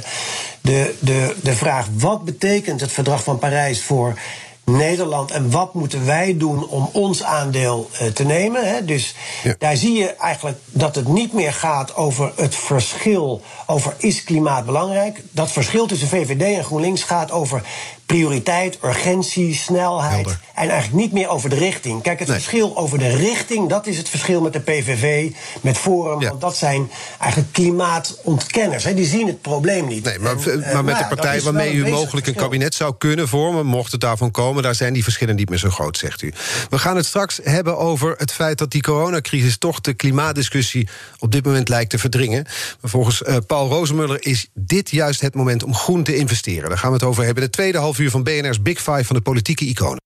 [0.61, 4.17] de, de, de vraag: wat betekent het verdrag van Parijs voor
[4.65, 8.73] Nederland en wat moeten wij doen om ons aandeel uh, te nemen.
[8.73, 8.85] Hè?
[8.85, 9.55] Dus ja.
[9.57, 14.65] daar zie je eigenlijk dat het niet meer gaat over het verschil over is klimaat
[14.65, 15.21] belangrijk.
[15.31, 17.63] Dat verschil tussen VVD en GroenLinks gaat over
[18.13, 20.13] prioriteit, urgentie, snelheid.
[20.13, 20.39] Helder.
[20.53, 22.01] En eigenlijk niet meer over de richting.
[22.01, 22.37] Kijk, het nee.
[22.37, 26.21] verschil over de richting, dat is het verschil met de PVV, met Forum.
[26.21, 26.29] Ja.
[26.29, 28.83] Want dat zijn eigenlijk klimaatontkenners.
[28.83, 28.93] Hè.
[28.93, 30.03] Die zien het probleem niet.
[30.03, 33.27] Nee, maar, en, maar met nou, de partij waarmee u mogelijk een kabinet zou kunnen
[33.27, 36.33] vormen, mocht het daarvan komen, daar zijn die verschillen niet meer zo groot, zegt u.
[36.69, 40.87] We gaan het straks hebben over het feit dat die coronacrisis toch de klimaatdiscussie
[41.19, 42.45] op dit moment lijkt te verdringen.
[42.81, 46.69] Maar volgens uh, Paul Rozemuller is dit juist het moment om groen te investeren.
[46.69, 47.43] Daar gaan we het over hebben.
[47.43, 50.01] De tweede half uur van BNR's Big Five van de politieke iconen.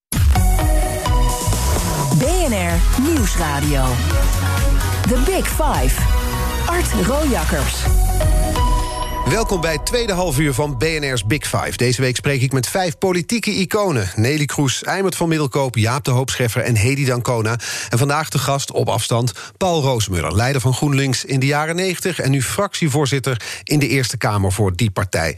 [2.18, 3.86] BNR Nieuwsradio.
[5.02, 6.02] The Big Five.
[6.66, 8.07] Art Rojakkers.
[9.30, 11.78] Welkom bij het tweede halfuur van BNR's Big Five.
[11.78, 14.12] Deze week spreek ik met vijf politieke iconen.
[14.16, 17.60] Nelly Kroes, Eimert van Middelkoop, Jaap de Hoopscheffer en Hedy Dancona.
[17.90, 22.20] En vandaag de gast op afstand Paul Roosmuller, leider van GroenLinks in de jaren 90...
[22.20, 25.38] en nu fractievoorzitter in de Eerste Kamer voor die partij.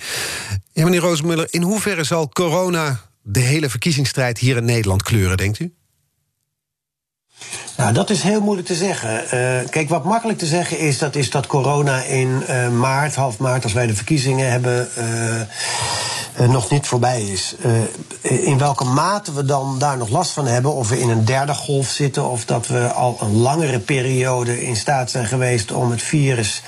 [0.73, 5.73] Meneer Roosmuller, in hoeverre zal corona de hele verkiezingsstrijd hier in Nederland kleuren, denkt u?
[7.78, 9.23] Nou, dat is heel moeilijk te zeggen.
[9.23, 13.38] Uh, kijk, wat makkelijk te zeggen is dat, is dat corona in uh, maart, half
[13.38, 14.89] maart, als wij de verkiezingen hebben,
[16.39, 17.56] uh, nog niet voorbij is.
[18.21, 21.54] in welke mate we dan daar nog last van hebben, of we in een derde
[21.54, 26.02] golf zitten, of dat we al een langere periode in staat zijn geweest om het
[26.02, 26.62] virus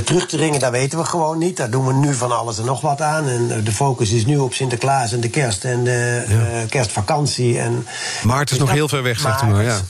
[0.00, 1.56] terug te dringen, dat weten we gewoon niet.
[1.56, 3.28] Daar doen we nu van alles en nog wat aan.
[3.28, 6.34] En de focus is nu op Sinterklaas en de kerst en de ja.
[6.34, 7.58] uh, kerstvakantie.
[7.58, 7.86] En,
[8.22, 9.62] maart is nog heel ver weg, zegt u maar.
[9.62, 9.80] Ja.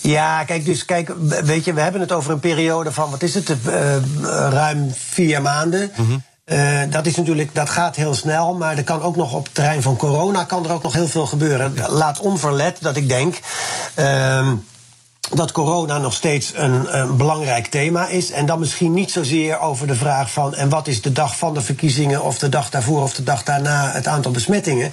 [0.00, 1.12] Ja, kijk, dus kijk,
[1.44, 3.96] weet je, we hebben het over een periode van, wat is het, uh,
[4.50, 5.90] ruim vier maanden.
[5.96, 6.22] Mm -hmm.
[6.46, 9.54] uh, dat is natuurlijk, dat gaat heel snel, maar er kan ook nog op het
[9.54, 11.72] terrein van corona kan er ook nog heel veel gebeuren.
[11.74, 11.90] Ja.
[11.90, 13.40] Laat onverlet dat ik denk.
[13.98, 14.52] Uh,
[15.34, 18.30] dat corona nog steeds een, een, belangrijk thema is.
[18.30, 20.54] En dan misschien niet zozeer over de vraag van...
[20.54, 22.22] en wat is de dag van de verkiezingen...
[22.22, 24.92] of de dag daarvoor of de dag daarna het aantal besmettingen.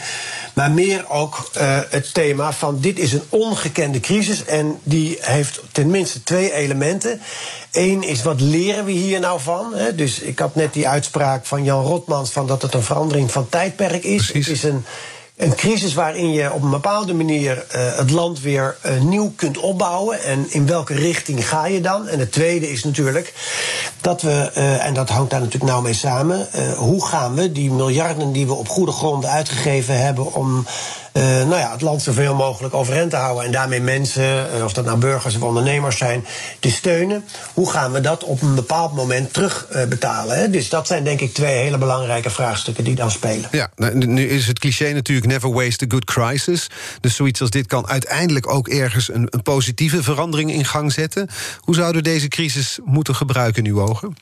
[0.53, 4.45] Maar meer ook uh, het thema van dit is een ongekende crisis...
[4.45, 7.21] en die heeft tenminste twee elementen.
[7.71, 9.73] Eén is, wat leren we hier nou van?
[9.75, 9.95] Hè?
[9.95, 12.31] Dus ik had net die uitspraak van Jan Rotmans...
[12.31, 14.31] van dat het een verandering van tijdperk is.
[14.31, 14.47] Precies.
[14.47, 14.85] Het is een
[15.43, 19.57] een crisis waarin je op een bepaalde manier uh, het land weer uh, nieuw kunt
[19.57, 20.23] opbouwen.
[20.23, 22.07] En in welke richting ga je dan?
[22.07, 23.33] En het tweede is natuurlijk
[24.01, 27.71] dat we, uh, en dat hangt daar natuurlijk nauw mee samen, hoe gaan we die
[27.71, 30.65] miljarden die we op goede gronden uitgegeven hebben om
[31.13, 33.45] uh, nou ja, het land zoveel mogelijk overeind te houden.
[33.45, 36.25] En daarmee mensen, uh, of dat nou burgers of ondernemers zijn,
[36.59, 37.23] te steunen.
[37.53, 40.45] Hoe gaan we dat op een bepaald moment terugbetalen?
[40.45, 43.49] Uh, dus dat zijn denk ik twee hele belangrijke vraagstukken die dan spelen.
[43.51, 46.67] Ja, nou, nu is het cliché natuurlijk never waste a good crisis.
[46.99, 51.29] Dus zoiets als dit kan uiteindelijk ook ergens een, een positieve verandering in gang zetten.
[51.59, 54.15] Hoe zouden we deze crisis moeten gebruiken in uw ogen?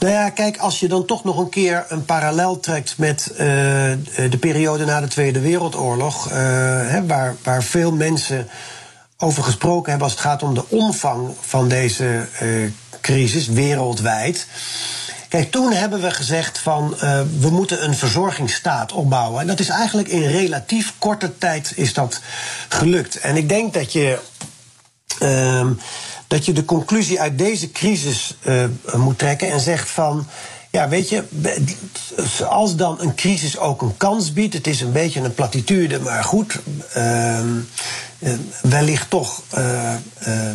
[0.00, 3.38] Nou ja, kijk, als je dan toch nog een keer een parallel trekt met uh,
[3.38, 8.48] de periode na de Tweede Wereldoorlog, hè, waar, waar veel mensen
[9.18, 14.46] over gesproken hebben als het gaat om de omvang van deze uh, crisis wereldwijd.
[15.28, 16.96] Kijk, toen hebben we gezegd van
[17.40, 19.40] we moeten een verzorgingsstaat opbouwen.
[19.40, 22.20] En dat is eigenlijk in relatief korte tijd is dat
[22.68, 23.16] gelukt.
[23.16, 24.18] En ik denk dat je.
[25.22, 25.70] Uh,
[26.30, 28.64] dat je de conclusie uit deze crisis uh,
[28.96, 30.26] moet trekken en zegt van.
[30.70, 31.24] Ja, weet je,
[32.48, 36.24] als dan een crisis ook een kans biedt, het is een beetje een platitude, maar
[36.24, 36.60] goed,
[36.96, 37.40] uh,
[38.62, 39.92] wellicht toch uh,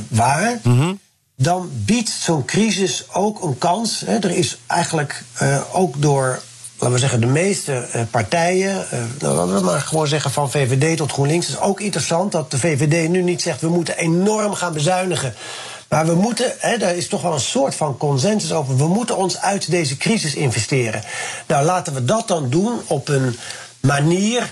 [0.08, 0.60] waar.
[0.64, 1.00] Mm -hmm.
[1.36, 4.04] Dan biedt zo'n crisis ook een kans.
[4.06, 4.18] Hè.
[4.18, 5.24] Er is eigenlijk
[5.72, 6.42] ook door
[6.86, 10.52] laten we zeggen, de meeste uh, partijen, uh, nou, laten we maar gewoon zeggen van
[10.52, 14.54] VVD tot GroenLinks, is ook interessant dat de VVD nu niet zegt we moeten enorm
[14.54, 15.34] gaan bezuinigen.
[15.90, 19.18] Maar we moeten, hè, daar is toch wel een soort van consensus over, we moeten
[19.18, 21.04] ons uit deze crisis investeren.
[21.48, 23.38] Nou, laten we dat dan doen op een
[23.80, 24.52] manier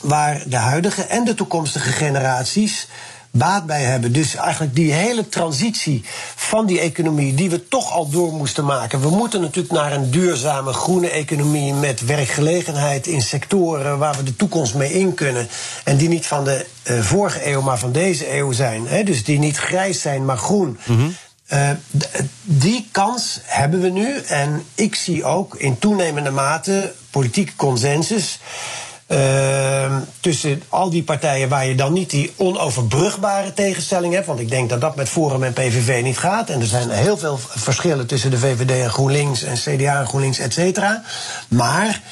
[0.00, 2.88] waar de huidige en de toekomstige generaties
[3.30, 4.12] baat bij hebben.
[4.12, 6.04] Dus eigenlijk die hele transitie
[6.36, 9.00] van die economie die we toch al door moesten maken.
[9.00, 14.36] We moeten natuurlijk naar een duurzame groene economie met werkgelegenheid in sectoren waar we de
[14.36, 15.48] toekomst mee in kunnen.
[15.84, 18.86] En die niet van de uh, vorige eeuw, maar van deze eeuw zijn.
[18.86, 19.02] Hè?
[19.02, 20.78] Dus die niet grijs zijn, maar groen.
[20.84, 21.16] Mm -hmm.
[21.52, 21.70] Uh,
[22.42, 24.18] die kans hebben we nu.
[24.18, 28.38] En ik zie ook in toenemende mate politieke consensus.
[29.08, 34.26] Uh, tussen al die partijen waar je dan niet die onoverbrugbare tegenstelling hebt.
[34.26, 36.50] Want ik denk dat dat met Forum en PVV niet gaat.
[36.50, 40.38] En er zijn heel veel verschillen tussen de VVD en GroenLinks en CDA en GroenLinks,
[40.38, 41.02] et cetera.
[41.48, 42.02] Maar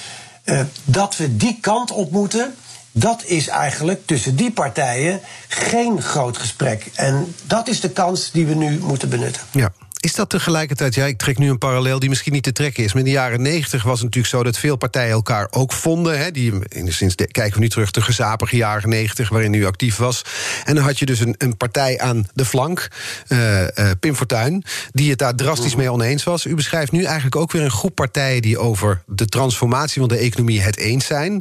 [0.45, 2.55] uh, dat we die kant op moeten.
[2.93, 6.91] Dat is eigenlijk tussen die partijen geen groot gesprek.
[6.95, 9.43] En dat is de kans die we nu moeten benutten.
[9.51, 9.73] Ja.
[10.07, 12.92] Is dat tegelijkertijd, ja, ik trek nu een parallel die misschien niet te trekken is.
[12.92, 16.19] Maar in de jaren negentig was het natuurlijk zo dat veel partijen elkaar ook vonden.
[16.19, 16.53] Hè, die,
[16.85, 20.25] sinds kijken we nu terug de gezapige jaren negentig, waarin u actief was.
[20.64, 22.88] En dan had je dus een, een partij aan de flank,
[23.29, 23.66] uh, uh,
[24.01, 26.47] Pim Fortuyn, die het daar drastisch mee oneens was.
[26.47, 30.19] U beschrijft nu eigenlijk ook weer een groep partijen die over de transformatie van de
[30.19, 31.33] economie het eens zijn.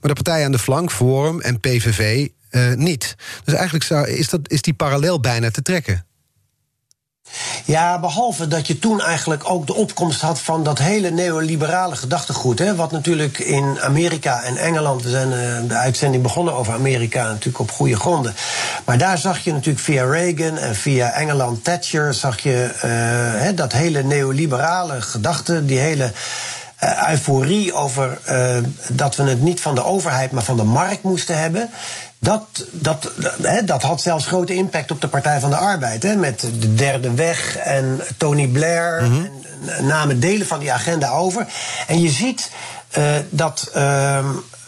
[0.00, 3.14] Maar de partijen aan de flank, Forum en PVV, uh, niet.
[3.44, 6.04] Dus eigenlijk zou, is, dat, is die parallel bijna te trekken.
[7.64, 12.58] Ja, behalve dat je toen eigenlijk ook de opkomst had van dat hele neoliberale gedachtegoed.
[12.58, 17.26] Hè, wat natuurlijk in Amerika en Engeland, we zijn uh, de uitzending begonnen over Amerika
[17.26, 18.34] natuurlijk op goede gronden.
[18.84, 22.80] Maar daar zag je natuurlijk via Reagan en via Engeland Thatcher, zag je uh,
[23.42, 26.12] hè, dat hele neoliberale gedachte, die hele
[26.84, 28.18] uh, euforie over
[28.88, 31.70] dat we het niet van de overheid, maar van de markt moesten hebben.
[32.24, 33.10] Dat, dat,
[33.42, 36.02] hè, dat had zelfs grote impact op de Partij van de Arbeid.
[36.02, 39.02] Hè, met de derde weg en Tony Blair.
[39.02, 39.30] Mm -hmm.
[39.68, 41.46] en, namen delen van die agenda over.
[41.86, 42.50] En je ziet
[42.98, 43.70] uh, dat.
[43.76, 44.18] Uh,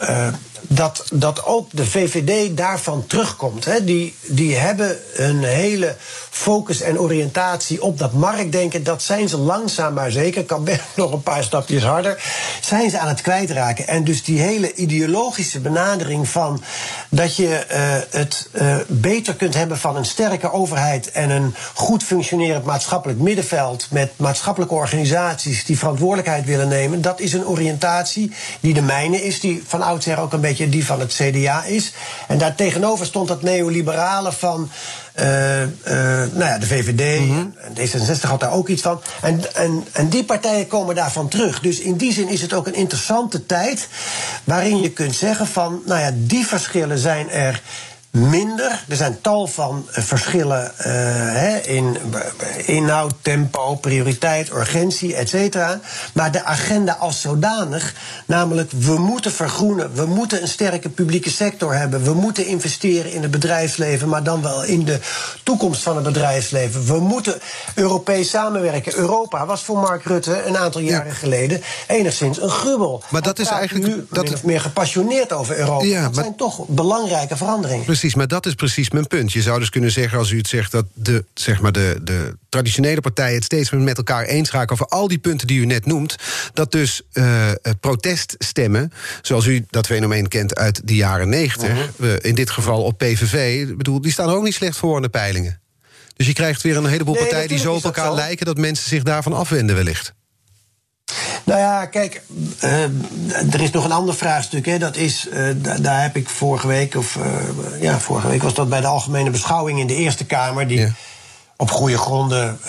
[0.01, 0.27] uh,
[0.61, 3.65] dat, dat ook de VVD daarvan terugkomt.
[3.65, 3.83] Hè.
[3.83, 5.95] Die, die hebben een hele
[6.29, 8.83] focus en oriëntatie op dat marktdenken.
[8.83, 12.23] Dat zijn ze langzaam maar zeker, kan nog een paar stapjes harder,
[12.61, 13.87] zijn ze aan het kwijtraken.
[13.87, 16.63] En dus die hele ideologische benadering van
[17.09, 22.03] dat je uh, het uh, beter kunt hebben van een sterke overheid en een goed
[22.03, 28.73] functionerend maatschappelijk middenveld met maatschappelijke organisaties die verantwoordelijkheid willen nemen, dat is een oriëntatie die
[28.73, 31.93] de mijne is, die van oudsher ook een beetje die van het CDA is.
[32.27, 34.69] En daartegenover stond dat neoliberale van.
[35.19, 35.67] Uh, uh,
[36.33, 37.53] nou ja, de VVD mm -hmm.
[37.61, 39.01] en D66 had daar ook iets van.
[39.21, 41.59] En, en, en die partijen komen daarvan terug.
[41.59, 43.87] Dus in die zin is het ook een interessante tijd.
[44.43, 45.81] waarin je kunt zeggen van.
[45.85, 47.61] nou ja, die verschillen zijn er
[48.17, 48.83] minder.
[48.87, 50.85] Er zijn tal van uh, verschillen uh,
[51.33, 51.97] hè, in
[52.65, 55.79] inhoud, tempo, prioriteit, urgentie, et cetera.
[56.13, 57.93] Maar de agenda als zodanig,
[58.25, 63.21] namelijk we moeten vergroenen, we moeten een sterke publieke sector hebben, we moeten investeren in
[63.21, 64.99] het bedrijfsleven, maar dan wel in de
[65.43, 66.85] toekomst van het bedrijfsleven.
[66.85, 67.39] We moeten
[67.75, 68.95] Europees samenwerken.
[68.97, 71.13] Europa was voor Mark Rutte een aantal jaren ja.
[71.13, 73.03] geleden enigszins een grubbel.
[73.09, 75.85] Maar dat is eigenlijk nu dat meer gepassioneerd over Europa.
[75.85, 76.23] Ja, dat maar...
[76.23, 77.85] zijn toch belangrijke veranderingen.
[77.85, 79.33] Precies, maar dat is precies mijn punt.
[79.33, 82.37] Je zou dus kunnen zeggen, als u het zegt, dat de, zeg maar de, de
[82.49, 85.85] traditionele partijen het steeds met elkaar eens raken over al die punten die u net
[85.85, 86.15] noemt,
[86.53, 88.91] dat dus uh, proteststemmen,
[89.21, 92.17] zoals u dat fenomeen kent uit de jaren negentig, uh -huh.
[92.21, 95.59] in dit geval op PVV, bedoel, die staan ook niet slecht voor in de peilingen.
[96.15, 98.89] Dus je krijgt weer een heleboel nee, partijen die zo op elkaar lijken dat mensen
[98.89, 100.13] zich daarvan afwenden, wellicht.
[101.47, 102.21] Nou ja, kijk,
[102.63, 102.83] uh,
[103.53, 104.65] er is nog een ander vraagstuk.
[104.65, 104.77] Hè.
[104.77, 105.49] Dat is, uh,
[105.81, 109.29] daar heb ik vorige week, of uh, ja, vorige week was dat bij de algemene
[109.29, 110.67] beschouwing in de Eerste Kamer.
[110.67, 110.89] Die ja.
[111.55, 112.59] op goede gronden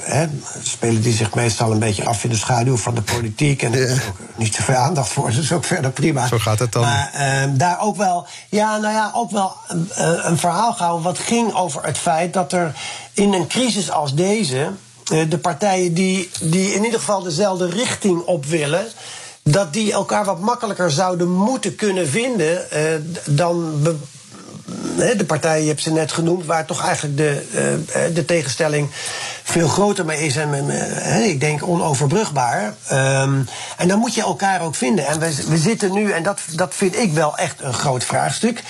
[0.00, 0.26] hè,
[0.62, 3.62] spelen die zich meestal een beetje af in de schaduw van de politiek.
[3.62, 6.26] En er is ook niet zoveel aandacht voor, dat is ook verder prima.
[6.26, 6.82] Zo gaat het dan.
[6.82, 9.88] Maar ehm, daar ook wel, ja, nou ja, ook wel een,
[10.30, 12.74] een verhaal gehouden wat ging over het feit dat er
[13.12, 14.70] in een crisis als deze
[15.08, 18.86] de partijen die, die in ieder geval dezelfde richting op willen
[19.42, 22.80] dat die elkaar wat makkelijker zouden moeten kunnen vinden uh,
[23.26, 23.82] dan
[25.16, 28.88] de partijen, je hebt ze net genoemd, waar toch eigenlijk de, uh, de tegenstelling
[29.42, 32.74] veel groter mee is en uh, ik denk onoverbrugbaar.
[32.92, 35.06] Um, en dan moet je elkaar ook vinden.
[35.06, 38.62] En we, we zitten nu, en dat, dat vind ik wel echt een groot vraagstuk.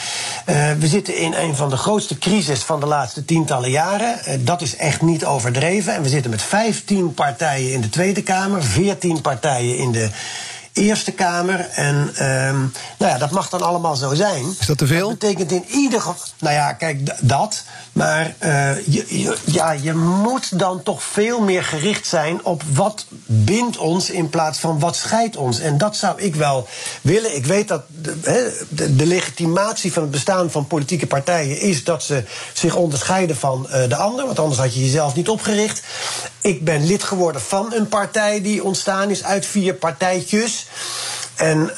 [0.78, 4.44] We zitten in een van de grootste crisis van de laatste tientallen jaren.
[4.44, 5.94] Dat is echt niet overdreven.
[5.94, 10.08] En we zitten met 15 partijen in de Tweede Kamer, 14 partijen in de
[10.78, 11.60] Eerste Kamer.
[11.60, 14.44] En um, nou ja, dat mag dan allemaal zo zijn.
[14.60, 15.08] Is dat te veel?
[15.08, 16.26] Dat betekent in ieder geval.
[16.38, 17.64] Nou ja, kijk, dat.
[17.92, 23.06] Maar uh, je, je, ja, je moet dan toch veel meer gericht zijn op wat
[23.26, 25.60] bindt ons in plaats van wat scheidt ons.
[25.60, 26.68] En dat zou ik wel
[27.02, 27.36] willen.
[27.36, 28.20] Ik weet dat de,
[28.68, 33.66] de, de legitimatie van het bestaan van politieke partijen is dat ze zich onderscheiden van
[33.66, 34.26] uh, de ander.
[34.26, 35.82] Want anders had je jezelf niet opgericht.
[36.48, 40.66] Ik ben lid geworden van een partij die ontstaan is uit vier partijtjes.
[41.38, 41.76] En uh,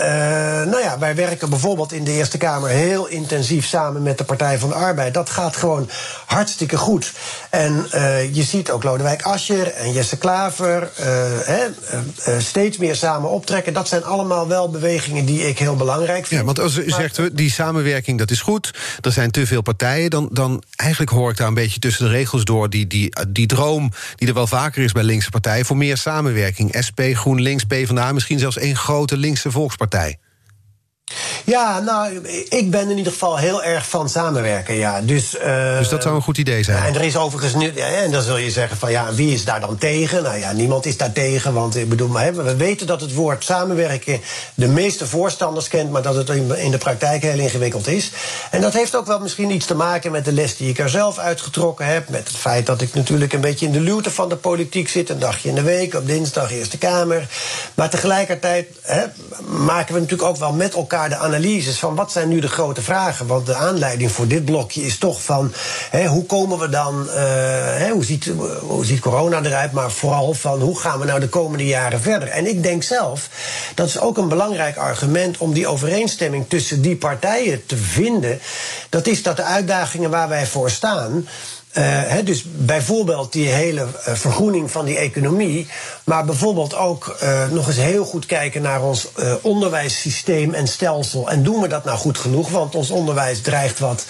[0.70, 4.58] nou ja, wij werken bijvoorbeeld in de Eerste Kamer heel intensief samen met de Partij
[4.58, 5.14] van de Arbeid.
[5.14, 5.90] Dat gaat gewoon
[6.26, 7.12] hartstikke goed.
[7.50, 11.06] En uh, je ziet ook Lodewijk Asscher en Jesse Klaver uh,
[11.42, 11.66] hè,
[12.40, 13.72] steeds meer samen optrekken.
[13.72, 16.40] Dat zijn allemaal wel bewegingen die ik heel belangrijk vind.
[16.40, 20.10] Ja, want als u zegt, die samenwerking dat is goed, er zijn te veel partijen,
[20.10, 23.46] dan, dan eigenlijk hoor ik daar een beetje tussen de regels door die, die, die
[23.46, 26.76] droom die er wel vaker is bij linkse partijen voor meer samenwerking.
[26.86, 30.18] SP, GroenLinks, PvdA, misschien zelfs één grote linkse Volkspartij?
[31.44, 35.00] Ja, nou, ik ben in ieder geval heel erg van samenwerken, ja.
[35.00, 36.78] Dus, uh, dus dat zou een goed idee zijn?
[36.78, 37.72] Ja, en er is overigens nu...
[37.74, 40.22] Ja, en dan zul je zeggen van, ja, wie is daar dan tegen?
[40.22, 42.08] Nou ja, niemand is daar tegen, want ik bedoel...
[42.08, 44.20] Maar, we weten dat het woord samenwerken
[44.54, 45.90] de meeste voorstanders kent...
[45.90, 48.10] maar dat het in de praktijk heel ingewikkeld is.
[48.50, 50.88] En dat heeft ook wel misschien iets te maken met de les die ik er
[50.88, 52.08] zelf uitgetrokken heb...
[52.08, 55.08] met het feit dat ik natuurlijk een beetje in de luwte van de politiek zit...
[55.08, 57.28] een dagje in de week, op dinsdag Eerste Kamer.
[57.74, 59.04] Maar tegelijkertijd hè,
[59.46, 62.82] maken we natuurlijk ook wel met elkaar de analyses van wat zijn nu de grote
[62.82, 63.26] vragen.
[63.26, 65.52] Want de aanleiding voor dit blokje is toch van
[65.90, 70.34] hè, hoe komen we dan, uh, hè, hoe, ziet, hoe ziet corona eruit, maar vooral
[70.34, 72.28] van hoe gaan we nou de komende jaren verder.
[72.28, 73.28] En ik denk zelf,
[73.74, 78.40] dat is ook een belangrijk argument om die overeenstemming tussen die partijen te vinden.
[78.88, 81.26] Dat is dat de uitdagingen waar wij voor staan.
[81.72, 85.66] He, dus bijvoorbeeld die hele uh, vergroening van die economie.
[86.04, 89.08] Maar bijvoorbeeld ook uh, nog eens heel goed kijken naar ons
[89.40, 91.30] onderwijssysteem en stelsel.
[91.30, 92.50] En doen we dat nou goed genoeg?
[92.50, 94.04] Want ons onderwijs dreigt wat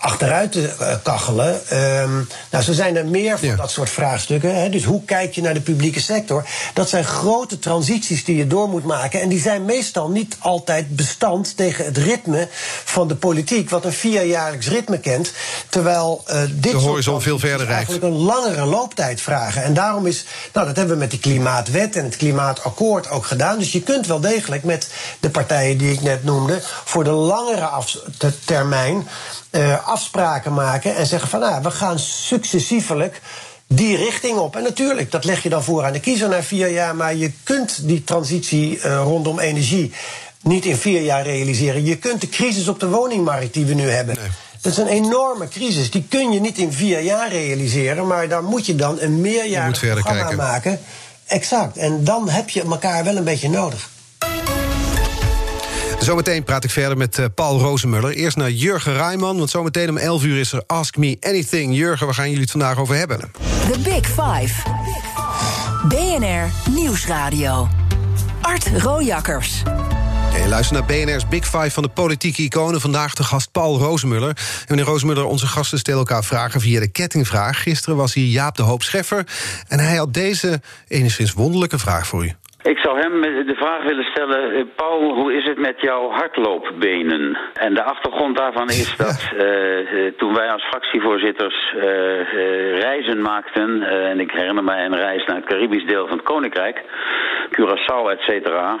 [0.00, 1.60] achteruit te uh, kachelen.
[2.02, 3.56] Um, nou, zo zijn er meer van ja.
[3.56, 4.60] dat soort vraagstukken.
[4.60, 4.68] Hè.
[4.68, 6.46] Dus hoe kijk je naar de publieke sector?
[6.74, 9.20] Dat zijn grote transities die je door moet maken.
[9.20, 12.48] En die zijn meestal niet altijd bestand tegen het ritme
[12.84, 15.32] van de politiek, wat een vierjaarlijks ritme kent.
[15.68, 17.72] Terwijl uh, dit de horizon veel verder reikt.
[17.72, 19.62] eigenlijk een langere looptijd vragen.
[19.62, 23.58] En daarom is, nou, dat hebben we met die klimaatwet en het klimaatakkoord ook gedaan.
[23.58, 24.88] Dus je kunt wel degelijk met
[25.20, 27.68] de partijen die ik net noemde, voor de langere
[28.44, 29.06] termijn
[29.50, 33.20] uh, afspraken maken en zeggen van nou, we gaan successievelijk
[33.66, 34.56] die richting op.
[34.56, 37.32] En natuurlijk, dat leg je dan voor aan de kiezer na vier jaar, maar je
[37.42, 39.92] kunt die transitie uh, rondom energie
[40.42, 41.84] niet in vier jaar realiseren.
[41.84, 44.16] Je kunt de crisis op de woningmarkt die we nu hebben.
[44.18, 44.28] Nee.
[44.60, 45.90] Dat is een enorme crisis.
[45.90, 49.80] Die kun je niet in vier jaar realiseren, maar daar moet je dan een meerjarig
[49.80, 50.36] programma kijken.
[50.36, 50.80] maken.
[51.26, 51.76] Exact.
[51.76, 53.89] En dan heb je elkaar wel een beetje nodig.
[56.10, 58.12] Zometeen praat ik verder met uh, Paul Rozenmuller.
[58.12, 61.74] Eerst naar Jurgen Rijman, want zometeen om 11 uur is er Ask Me Anything.
[61.76, 63.18] Jurgen, waar gaan jullie het vandaag over hebben?
[63.72, 64.62] The Big Five.
[65.88, 67.68] BNR Nieuwsradio.
[68.40, 69.62] Art Rojakkers.
[70.30, 72.80] Hey, luister naar BNR's Big Five van de politieke iconen.
[72.80, 74.28] Vandaag de gast Paul Rozenmuller.
[74.28, 77.62] En meneer Rozenmuller, onze gasten stellen elkaar vragen via de kettingvraag.
[77.62, 79.26] Gisteren was hier Jaap de Hoop Scheffer.
[79.68, 82.34] En hij had deze enigszins wonderlijke vraag voor u.
[82.62, 87.38] Ik zou hem de vraag willen stellen, eh, Paul, hoe is het met jouw hardloopbenen?
[87.52, 91.82] En de achtergrond daarvan is dat uh, toen wij als fractievoorzitters uh,
[92.80, 96.82] reizen maakten, en ik herinner mij een reis naar het Caribisch deel van het Koninkrijk,
[97.50, 98.76] Curaçao, et cetera,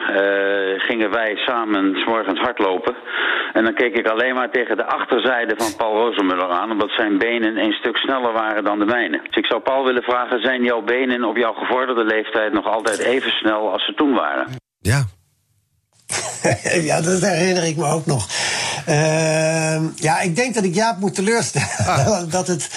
[0.76, 2.94] gingen wij samen s morgens hardlopen.
[3.52, 7.18] En dan keek ik alleen maar tegen de achterzijde van Paul Rozenmuller aan, omdat zijn
[7.18, 9.20] benen een stuk sneller waren dan de mijne.
[9.22, 12.98] Dus ik zou Paul willen vragen, zijn jouw benen op jouw gevorderde leeftijd nog altijd
[12.98, 14.46] even snel als ze toen waren.
[14.78, 15.04] Ja.
[16.88, 18.28] ja, dat herinner ik me ook nog.
[18.88, 21.68] Uh, ja, ik denk dat ik Jaap moet teleurstellen.
[21.86, 22.20] Ah.
[22.30, 22.68] dat, het,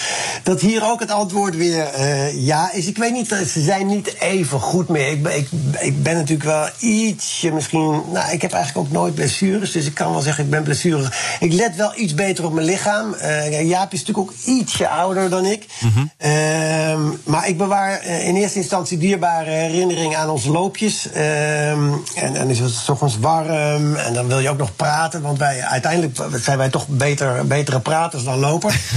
[0.42, 2.86] dat hier ook het antwoord weer uh, ja is.
[2.86, 5.10] Ik weet niet, ze zijn niet even goed meer.
[5.10, 5.48] Ik, ik,
[5.80, 8.02] ik ben natuurlijk wel ietsje misschien...
[8.12, 11.08] Nou, ik heb eigenlijk ook nooit blessures, dus ik kan wel zeggen ik ben blessure.
[11.40, 13.14] Ik let wel iets beter op mijn lichaam.
[13.14, 15.66] Uh, Jaap is natuurlijk ook ietsje ouder dan ik.
[15.80, 17.18] Mm -hmm.
[17.24, 21.10] maar ik bewaar eh, in eerste instantie dierbare herinneringen aan onze loopjes.
[21.10, 25.22] Ehm, en, en is het toch eens warm en dan wil je ook nog praten,
[25.22, 28.76] want wij uiteindelijk zijn wij toch beter, betere praters dan lopers.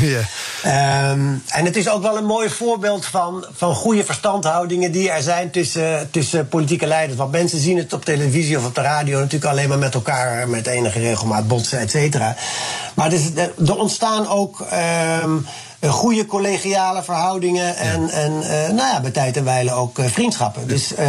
[0.64, 5.22] Ehm, en het is ook wel een mooi voorbeeld van, van goede verstandhoudingen die er
[5.22, 7.18] zijn tussen, tussen politieke leiders.
[7.18, 10.50] Want mensen zien het op televisie of op de radio natuurlijk alleen maar met elkaar
[10.50, 12.36] met enige regelmaat botsen, et cetera.
[12.94, 14.62] Maar dus, er ontstaan ook.
[14.62, 15.32] Ehm,
[15.82, 20.68] goede collegiale verhoudingen en, en uh, nou ja, bij tijd en wijle ook uh, vriendschappen.
[20.68, 21.00] Dus, uh,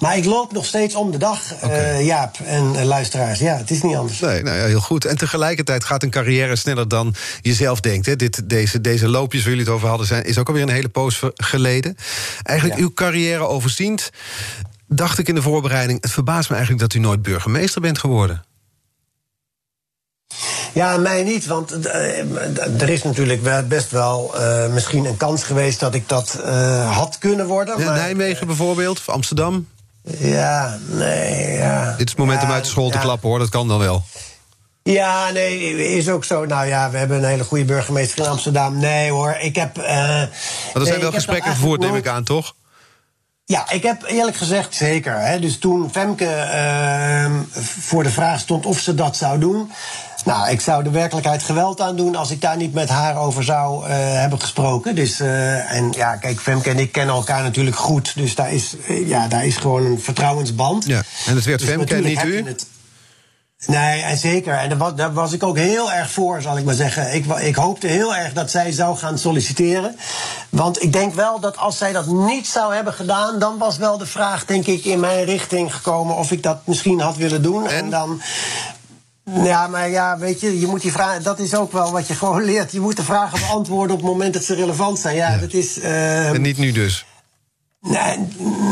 [0.00, 2.04] maar ik loop nog steeds om de dag, okay.
[2.04, 3.38] Jaap en luisteraars.
[3.38, 4.20] Ja, het is niet anders.
[4.20, 5.04] Nee, nou ja, heel goed.
[5.04, 8.06] En tegelijkertijd gaat een carrière sneller dan je zelf denkt.
[8.06, 8.16] Hè.
[8.16, 10.88] Dit, deze, deze loopjes waar jullie het over hadden, zijn, is ook alweer een hele
[10.88, 11.96] poos geleden.
[12.42, 14.10] Eigenlijk uw carrière overziend,
[14.86, 16.02] dacht ik in de voorbereiding...
[16.02, 18.42] het verbaast me eigenlijk dat u nooit burgemeester bent geworden.
[20.72, 25.80] Ja, mij niet, want uh, er is natuurlijk best wel uh, misschien een kans geweest
[25.80, 27.78] dat ik dat uh, had kunnen worden.
[27.78, 29.68] Ja, maar, Nijmegen bijvoorbeeld, of Amsterdam?
[30.18, 31.90] Ja, nee, ja.
[31.90, 32.92] Dit is het moment ja, om uit de school ja.
[32.92, 34.02] te klappen hoor, dat kan dan wel.
[34.82, 36.44] Ja, nee, is ook zo.
[36.46, 38.78] Nou ja, we hebben een hele goede burgemeester in Amsterdam.
[38.78, 39.76] Nee hoor, ik heb.
[39.76, 40.28] maar
[40.74, 42.54] er zijn wel gesprekken gevoerd, neem ik aan, toch?
[43.50, 45.20] Ja, ik heb eerlijk gezegd zeker.
[45.20, 45.38] Hè.
[45.38, 47.40] Dus toen Femke uh,
[47.80, 49.70] voor de vraag stond of ze dat zou doen.
[50.24, 53.44] Nou, ik zou de werkelijkheid geweld aan doen als ik daar niet met haar over
[53.44, 54.94] zou uh, hebben gesproken.
[54.94, 58.12] Dus, uh, en ja, kijk, Femke en ik kennen elkaar natuurlijk goed.
[58.16, 60.86] Dus daar is, uh, ja, daar is gewoon een vertrouwensband.
[60.86, 62.54] Ja, en het werd dus Femke en niet u?
[63.66, 64.54] Nee, en zeker.
[64.54, 67.14] En daar was, daar was ik ook heel erg voor, zal ik maar zeggen.
[67.14, 69.96] Ik, ik hoopte heel erg dat zij zou gaan solliciteren.
[70.48, 73.98] Want ik denk wel dat als zij dat niet zou hebben gedaan, dan was wel
[73.98, 77.68] de vraag, denk ik, in mijn richting gekomen of ik dat misschien had willen doen.
[77.68, 78.22] En, en dan.
[79.24, 82.14] Ja, maar ja, weet je, je moet die vraag, dat is ook wel wat je
[82.14, 82.72] gewoon leert.
[82.72, 85.16] Je moet de vragen beantwoorden op het moment dat ze relevant zijn.
[85.16, 85.38] Ja, ja.
[85.38, 85.78] dat is.
[85.78, 87.06] Uh, en niet nu dus.
[87.80, 88.16] Nee,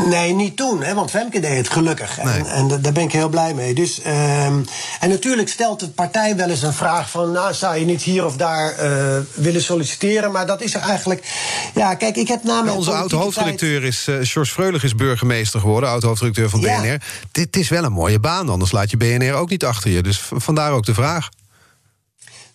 [0.05, 2.23] nee, niet toen, hè, want Femke deed het gelukkig.
[2.23, 2.33] Nee.
[2.33, 3.73] En, en, daar ben ik heel blij mee.
[3.73, 4.65] Dus, um,
[4.99, 7.31] en natuurlijk stelt de partij wel eens een vraag van...
[7.31, 10.31] nou, zou je niet hier of daar uh, willen solliciteren?
[10.31, 11.27] Maar dat is er eigenlijk...
[11.75, 12.77] Ja, kijk, ik heb namelijk...
[12.77, 14.07] Onze oud-hoofdredacteur is...
[14.07, 16.85] Uh, George is burgemeester geworden, oud-hoofdredacteur van BNR.
[16.85, 16.97] Ja.
[17.31, 20.03] Dit is wel een mooie baan, anders laat je BNR ook niet achter je.
[20.03, 21.29] Dus vandaar ook de vraag.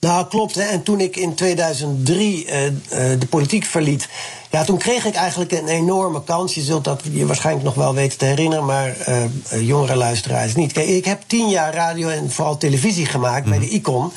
[0.05, 0.55] Nou, klopt.
[0.55, 0.63] Hè.
[0.63, 4.09] En toen ik in 2003 uh, uh, de politiek verliet...
[4.51, 6.55] Ja, toen kreeg ik eigenlijk een enorme kans.
[6.55, 9.25] Je zult dat je waarschijnlijk nog wel weten te herinneren, maar uh,
[9.67, 10.73] jongere luisteraars niet.
[10.73, 13.51] Kijk, ik heb tien jaar radio en vooral televisie gemaakt mm.
[13.51, 14.13] bij de Icon.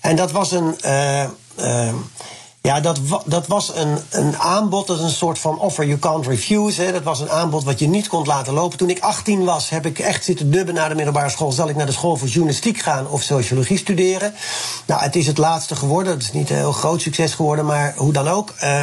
[0.00, 0.76] En dat was een.
[0.84, 1.24] Uh,
[1.60, 1.92] uh,
[2.66, 6.26] ja, dat, dat was een, een aanbod, dat is een soort van offer you can't
[6.26, 6.82] refuse.
[6.82, 6.92] Hè.
[6.92, 8.78] Dat was een aanbod wat je niet kon laten lopen.
[8.78, 11.52] Toen ik 18 was, heb ik echt zitten dubben naar de middelbare school.
[11.52, 14.34] Zal ik naar de school voor journalistiek gaan of sociologie studeren?
[14.86, 16.12] Nou, het is het laatste geworden.
[16.12, 18.54] Het is niet een heel groot succes geworden, maar hoe dan ook.
[18.62, 18.82] Uh,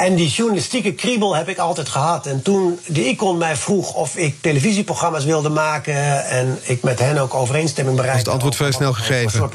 [0.00, 2.26] en die journalistieke kriebel heb ik altijd gehad.
[2.26, 6.26] En toen de Icon mij vroeg of ik televisieprogramma's wilde maken...
[6.26, 8.24] en ik met hen ook overeenstemming bereikte...
[8.24, 9.50] Was het antwoord vrij snel gegeven?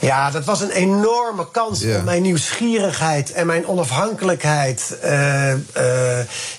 [0.00, 1.98] Ja, dat was een enorme kans ja.
[1.98, 3.32] om mijn nieuwsgierigheid...
[3.32, 5.58] en mijn onafhankelijkheid, uh, uh,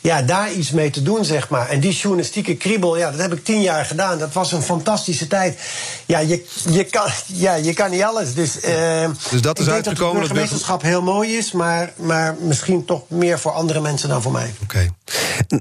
[0.02, 1.70] ja, daar iets mee te doen, zeg maar.
[1.70, 4.18] En die journalistieke kriebel, ja, dat heb ik tien jaar gedaan.
[4.18, 5.60] Dat was een fantastische tijd.
[6.06, 8.34] Ja, je, je, kan, ja, je kan niet alles.
[8.34, 9.74] Dus, uh, dus dat is ik uitgekomen...
[9.74, 11.52] denk dat het burgemeesterschap heel mooi is...
[11.52, 14.54] maar, maar misschien toch meer voor andere mensen dan voor mij.
[14.64, 14.64] Oké.
[14.64, 14.92] Okay.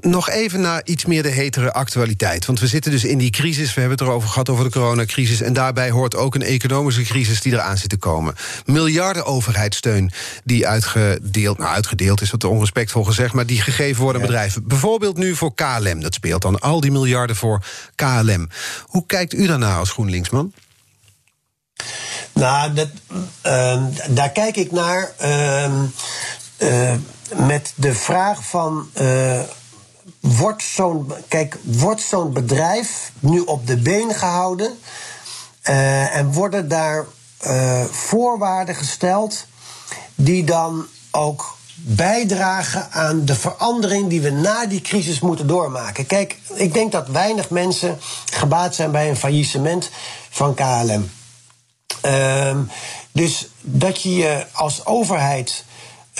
[0.00, 2.46] Nog even naar iets meer de hetere actualiteit.
[2.46, 3.74] Want we zitten dus in die crisis.
[3.74, 5.40] We hebben het erover gehad, over de coronacrisis.
[5.40, 8.34] En daarbij hoort ook een economische crisis die eraan zit te komen.
[8.64, 10.10] Miljarden overheidssteun
[10.44, 14.66] die uitgedeeld, nou uitgedeeld is wat onrespectvol gezegd, maar die gegeven worden aan bedrijven.
[14.66, 16.00] Bijvoorbeeld nu voor KLM.
[16.00, 18.48] Dat speelt dan al die miljarden voor KLM.
[18.86, 20.52] Hoe kijkt u daarna als GroenLinksman?
[22.32, 22.88] Nou, dat,
[23.46, 25.82] uh, daar kijk ik naar uh,
[26.58, 26.92] uh,
[27.34, 28.90] met de vraag van.
[29.00, 29.40] Uh,
[30.20, 34.78] wordt zo'n kijk, wordt zo'n bedrijf nu op de been gehouden?
[36.12, 37.06] en worden daar
[37.90, 39.46] voorwaarden gesteld
[40.14, 46.06] die dan ook bijdragen aan de verandering die we na die crisis moeten doormaken.
[46.06, 47.98] Kijk, ik denk dat weinig mensen
[48.32, 49.90] gebaat zijn bij een faillissement
[50.30, 51.10] van KLM.
[52.02, 52.70] Um,
[53.12, 55.64] dus dat je je als overheid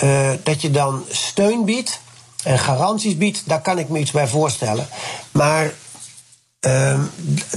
[0.03, 1.99] uh, dat je dan steun biedt
[2.43, 4.87] en garanties biedt, daar kan ik me iets bij voorstellen.
[5.31, 5.71] Maar
[6.61, 6.99] uh,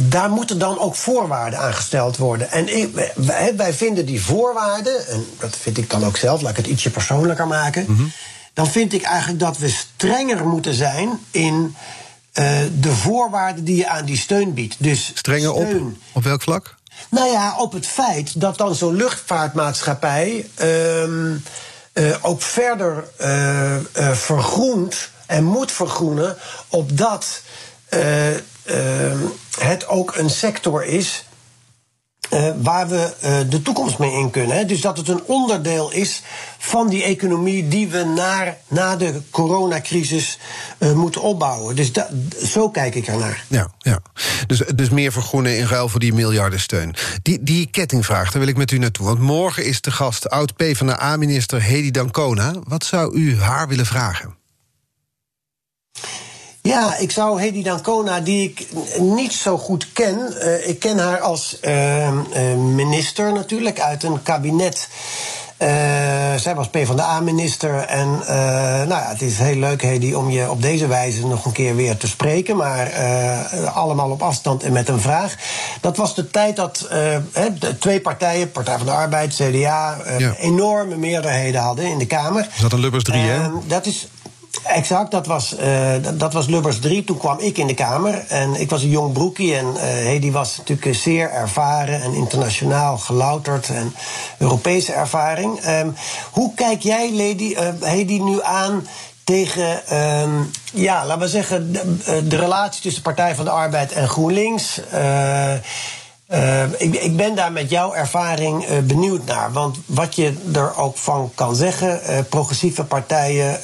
[0.00, 2.50] daar moeten dan ook voorwaarden aan gesteld worden.
[2.50, 6.50] En ik, wij, wij, vinden die voorwaarden, en dat vind ik dan ook zelf, laat
[6.50, 7.84] ik het ietsje persoonlijker maken.
[7.88, 8.12] Mm -hmm.
[8.54, 11.74] Dan vind ik eigenlijk dat we strenger moeten zijn in
[12.34, 14.76] uh, de voorwaarden die je aan die steun biedt.
[14.78, 15.68] Dus strenger op?
[16.12, 16.78] Op welk vlak?
[17.10, 21.36] Nou ja, op het feit dat dan zo'n luchtvaartmaatschappij uh,
[21.92, 23.76] uh, ook verder uh,
[24.12, 26.36] vergroent en moet vergroenen,
[26.68, 27.42] opdat
[29.58, 31.24] het ook een sector is
[32.30, 34.56] uh, waar we uh, de toekomst mee in kunnen.
[34.56, 34.64] Hè?
[34.64, 36.22] Dus dat het een onderdeel is
[36.58, 40.38] van die economie die we naar, na de coronacrisis
[40.78, 41.76] uh, moeten opbouwen.
[41.76, 41.90] Dus
[42.44, 43.44] zo kijk ik ernaar.
[43.48, 44.00] Ja, ja.
[44.46, 46.94] Dus, dus meer vergroenen in ruil voor die miljardensteun.
[47.22, 49.06] Die, die kettingvraag, daar wil ik met u naartoe.
[49.06, 52.54] Want morgen is de gast oud PvdA-minister Hedy Dancona.
[52.64, 54.38] Wat zou u haar willen vragen?
[56.62, 60.34] Ja, ik zou Hedy Dancona, die ik niet zo goed ken.
[60.38, 62.12] Uh, ik ken haar als uh, uh,
[62.56, 64.88] minister natuurlijk uit een kabinet.
[66.36, 67.84] zij was PvdA-minister.
[67.84, 71.52] En nou ja, het is heel leuk, Hedy, om je op deze wijze nog een
[71.52, 72.56] keer weer te spreken.
[72.56, 72.92] Maar
[73.74, 75.34] allemaal op afstand en met een vraag.
[75.80, 76.86] Dat was de tijd dat
[77.58, 80.34] de twee partijen, Partij van de Arbeid, CDA, ja.
[80.38, 82.48] enorme meerderheden hadden in de Kamer.
[82.54, 83.48] Is dat een Lubbers 3, hè?
[83.66, 84.08] Dat is
[84.62, 87.04] Exact, dat was, uh, dat was Lubbers 3.
[87.04, 88.24] Toen kwam ik in de Kamer.
[88.28, 89.56] En ik was een jong broekie.
[89.56, 93.68] En uh, Hedy was natuurlijk zeer ervaren en internationaal gelouterd.
[93.68, 93.94] En
[94.38, 95.66] Europese ervaring.
[95.66, 95.94] Um,
[96.30, 98.86] hoe kijk jij, Lady, uh, Hedy, nu aan
[99.24, 104.08] tegen, um, ja, laten we zeggen, de, de, relatie tussen Partij van de Arbeid en
[104.08, 104.80] GroenLinks?
[106.32, 109.52] Uh, ik, ik, ben daar met jouw ervaring uh, benieuwd naar.
[109.52, 113.58] Want wat je er ook van kan zeggen, uh, progressieve partijen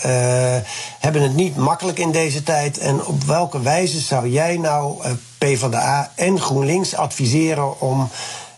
[1.01, 2.79] hebben het niet makkelijk in deze tijd.
[2.79, 5.03] En op welke wijze zou jij nou
[5.39, 8.11] PvdA en GroenLinks adviseren om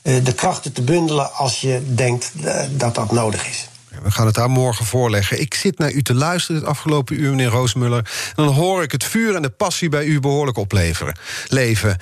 [0.03, 2.33] de krachten te bundelen als je denkt
[2.71, 3.69] dat dat nodig is?
[4.03, 5.41] We gaan het daar morgen voorleggen.
[5.41, 8.11] Ik zit naar u te luisteren het afgelopen uur, meneer Roosmuller.
[8.35, 11.19] Dan hoor ik het vuur en de passie bij u behoorlijk opleveren.
[11.47, 11.99] Leven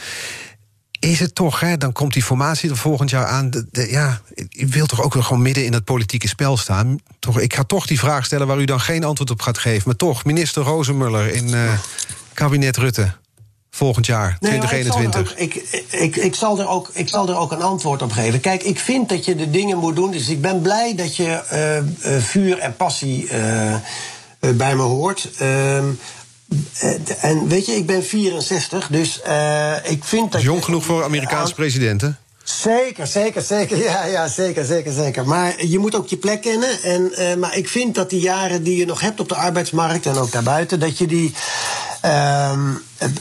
[1.11, 3.51] is het toch, hè, dan komt die formatie er volgend jaar aan.
[3.51, 4.21] De, de, ja,
[4.57, 6.99] u wilt toch ook wel gewoon midden in het politieke spel staan?
[7.19, 9.83] Toch, ik ga toch die vraag stellen waar u dan geen antwoord op gaat geven.
[9.87, 11.73] Maar toch, minister Rozenmuller in uh,
[12.33, 13.13] kabinet Rutte.
[13.71, 15.37] Volgend jaar, nee, 2021.
[15.37, 18.13] Ik zal, ik, ik, ik, zal er ook, ik zal er ook een antwoord op
[18.13, 18.41] geven.
[18.41, 20.11] Kijk, ik vind dat je de dingen moet doen.
[20.11, 23.29] Dus ik ben blij dat je uh, uh, vuur en passie
[24.41, 25.31] bij me hoort.
[25.39, 25.85] Ehm,
[27.21, 30.43] en weet je, ik ben 64, dus uh, ik vind dat.
[30.43, 32.19] Jong genoeg voor Amerikaanse presidenten?
[32.43, 33.77] Zeker, zeker, zeker.
[33.77, 35.27] Ja, ja, zeker, zeker, zeker.
[35.27, 36.83] Maar je moet ook je plek kennen.
[36.83, 40.07] En, uh, maar ik vind dat die jaren die je nog hebt op de arbeidsmarkt
[40.07, 41.35] en ook daarbuiten, dat je die.
[42.05, 42.75] Uh,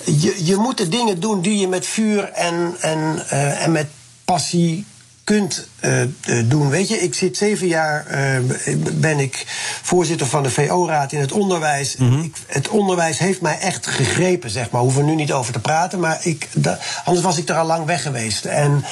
[0.04, 3.88] je, je moet de dingen doen die je met vuur en, en, en met
[4.26, 4.86] passie
[5.26, 6.02] kunt uh,
[6.46, 6.70] doen.
[6.70, 9.44] Weet je, ik zit zeven jaar, uh, ben ik
[9.82, 11.96] voorzitter van de VO-raad in het onderwijs.
[11.96, 12.22] Mm -hmm.
[12.22, 14.82] ik, het onderwijs heeft mij echt gegrepen, zeg maar.
[14.82, 17.66] Hoeven we nu niet over te praten, maar ik, da, anders was ik er al
[17.66, 18.46] lang weg geweest.
[18.46, 18.86] En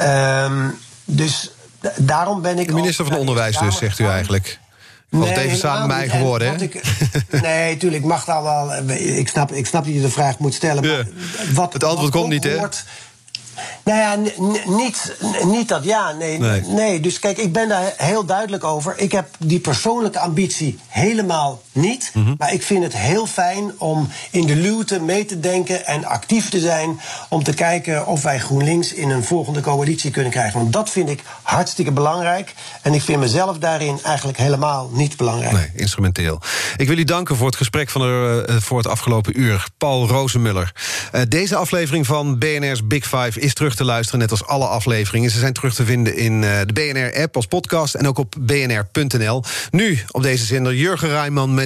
[0.00, 0.64] uh,
[1.04, 1.50] dus
[1.96, 2.66] daarom ben ik.
[2.66, 4.58] De minister ook, van Onderwijs, dus, zegt u eigenlijk.
[5.08, 6.68] Was het even samen mij geworden, hè?
[7.40, 8.90] Nee, tuurlijk, mag dat wel.
[8.96, 10.82] Ik snap, ik snap dat je de vraag moet stellen.
[10.82, 10.96] Ja.
[10.96, 11.06] Maar
[11.54, 12.58] wat, het antwoord wat komt niet, hè?
[13.84, 14.30] Nou ja,
[14.66, 17.00] niet, niet dat ja, nee, nee, nee.
[17.00, 18.98] Dus kijk, ik ben daar heel duidelijk over.
[18.98, 22.12] Ik heb die persoonlijke ambitie helemaal niet.
[22.38, 26.48] Maar ik vind het heel fijn om in de luwte mee te denken en actief
[26.48, 27.00] te zijn.
[27.28, 30.60] Om te kijken of wij GroenLinks in een volgende coalitie kunnen krijgen.
[30.60, 32.54] Want dat vind ik hartstikke belangrijk.
[32.82, 35.52] En ik vind mezelf daarin eigenlijk helemaal niet belangrijk.
[35.52, 36.40] Nee, instrumenteel.
[36.76, 39.66] Ik wil u danken voor het gesprek van de, eh, voor het afgelopen uur.
[39.78, 40.72] Paul Rozenmuller.
[41.12, 45.30] Eh, deze aflevering van BNR's Big Five is terug te luisteren, net als alle afleveringen.
[45.30, 49.42] Ze zijn terug te vinden in eh, de BNR-app als podcast en ook op bnr.nl.
[49.70, 51.65] Nu op deze zender Jurgen Rijman met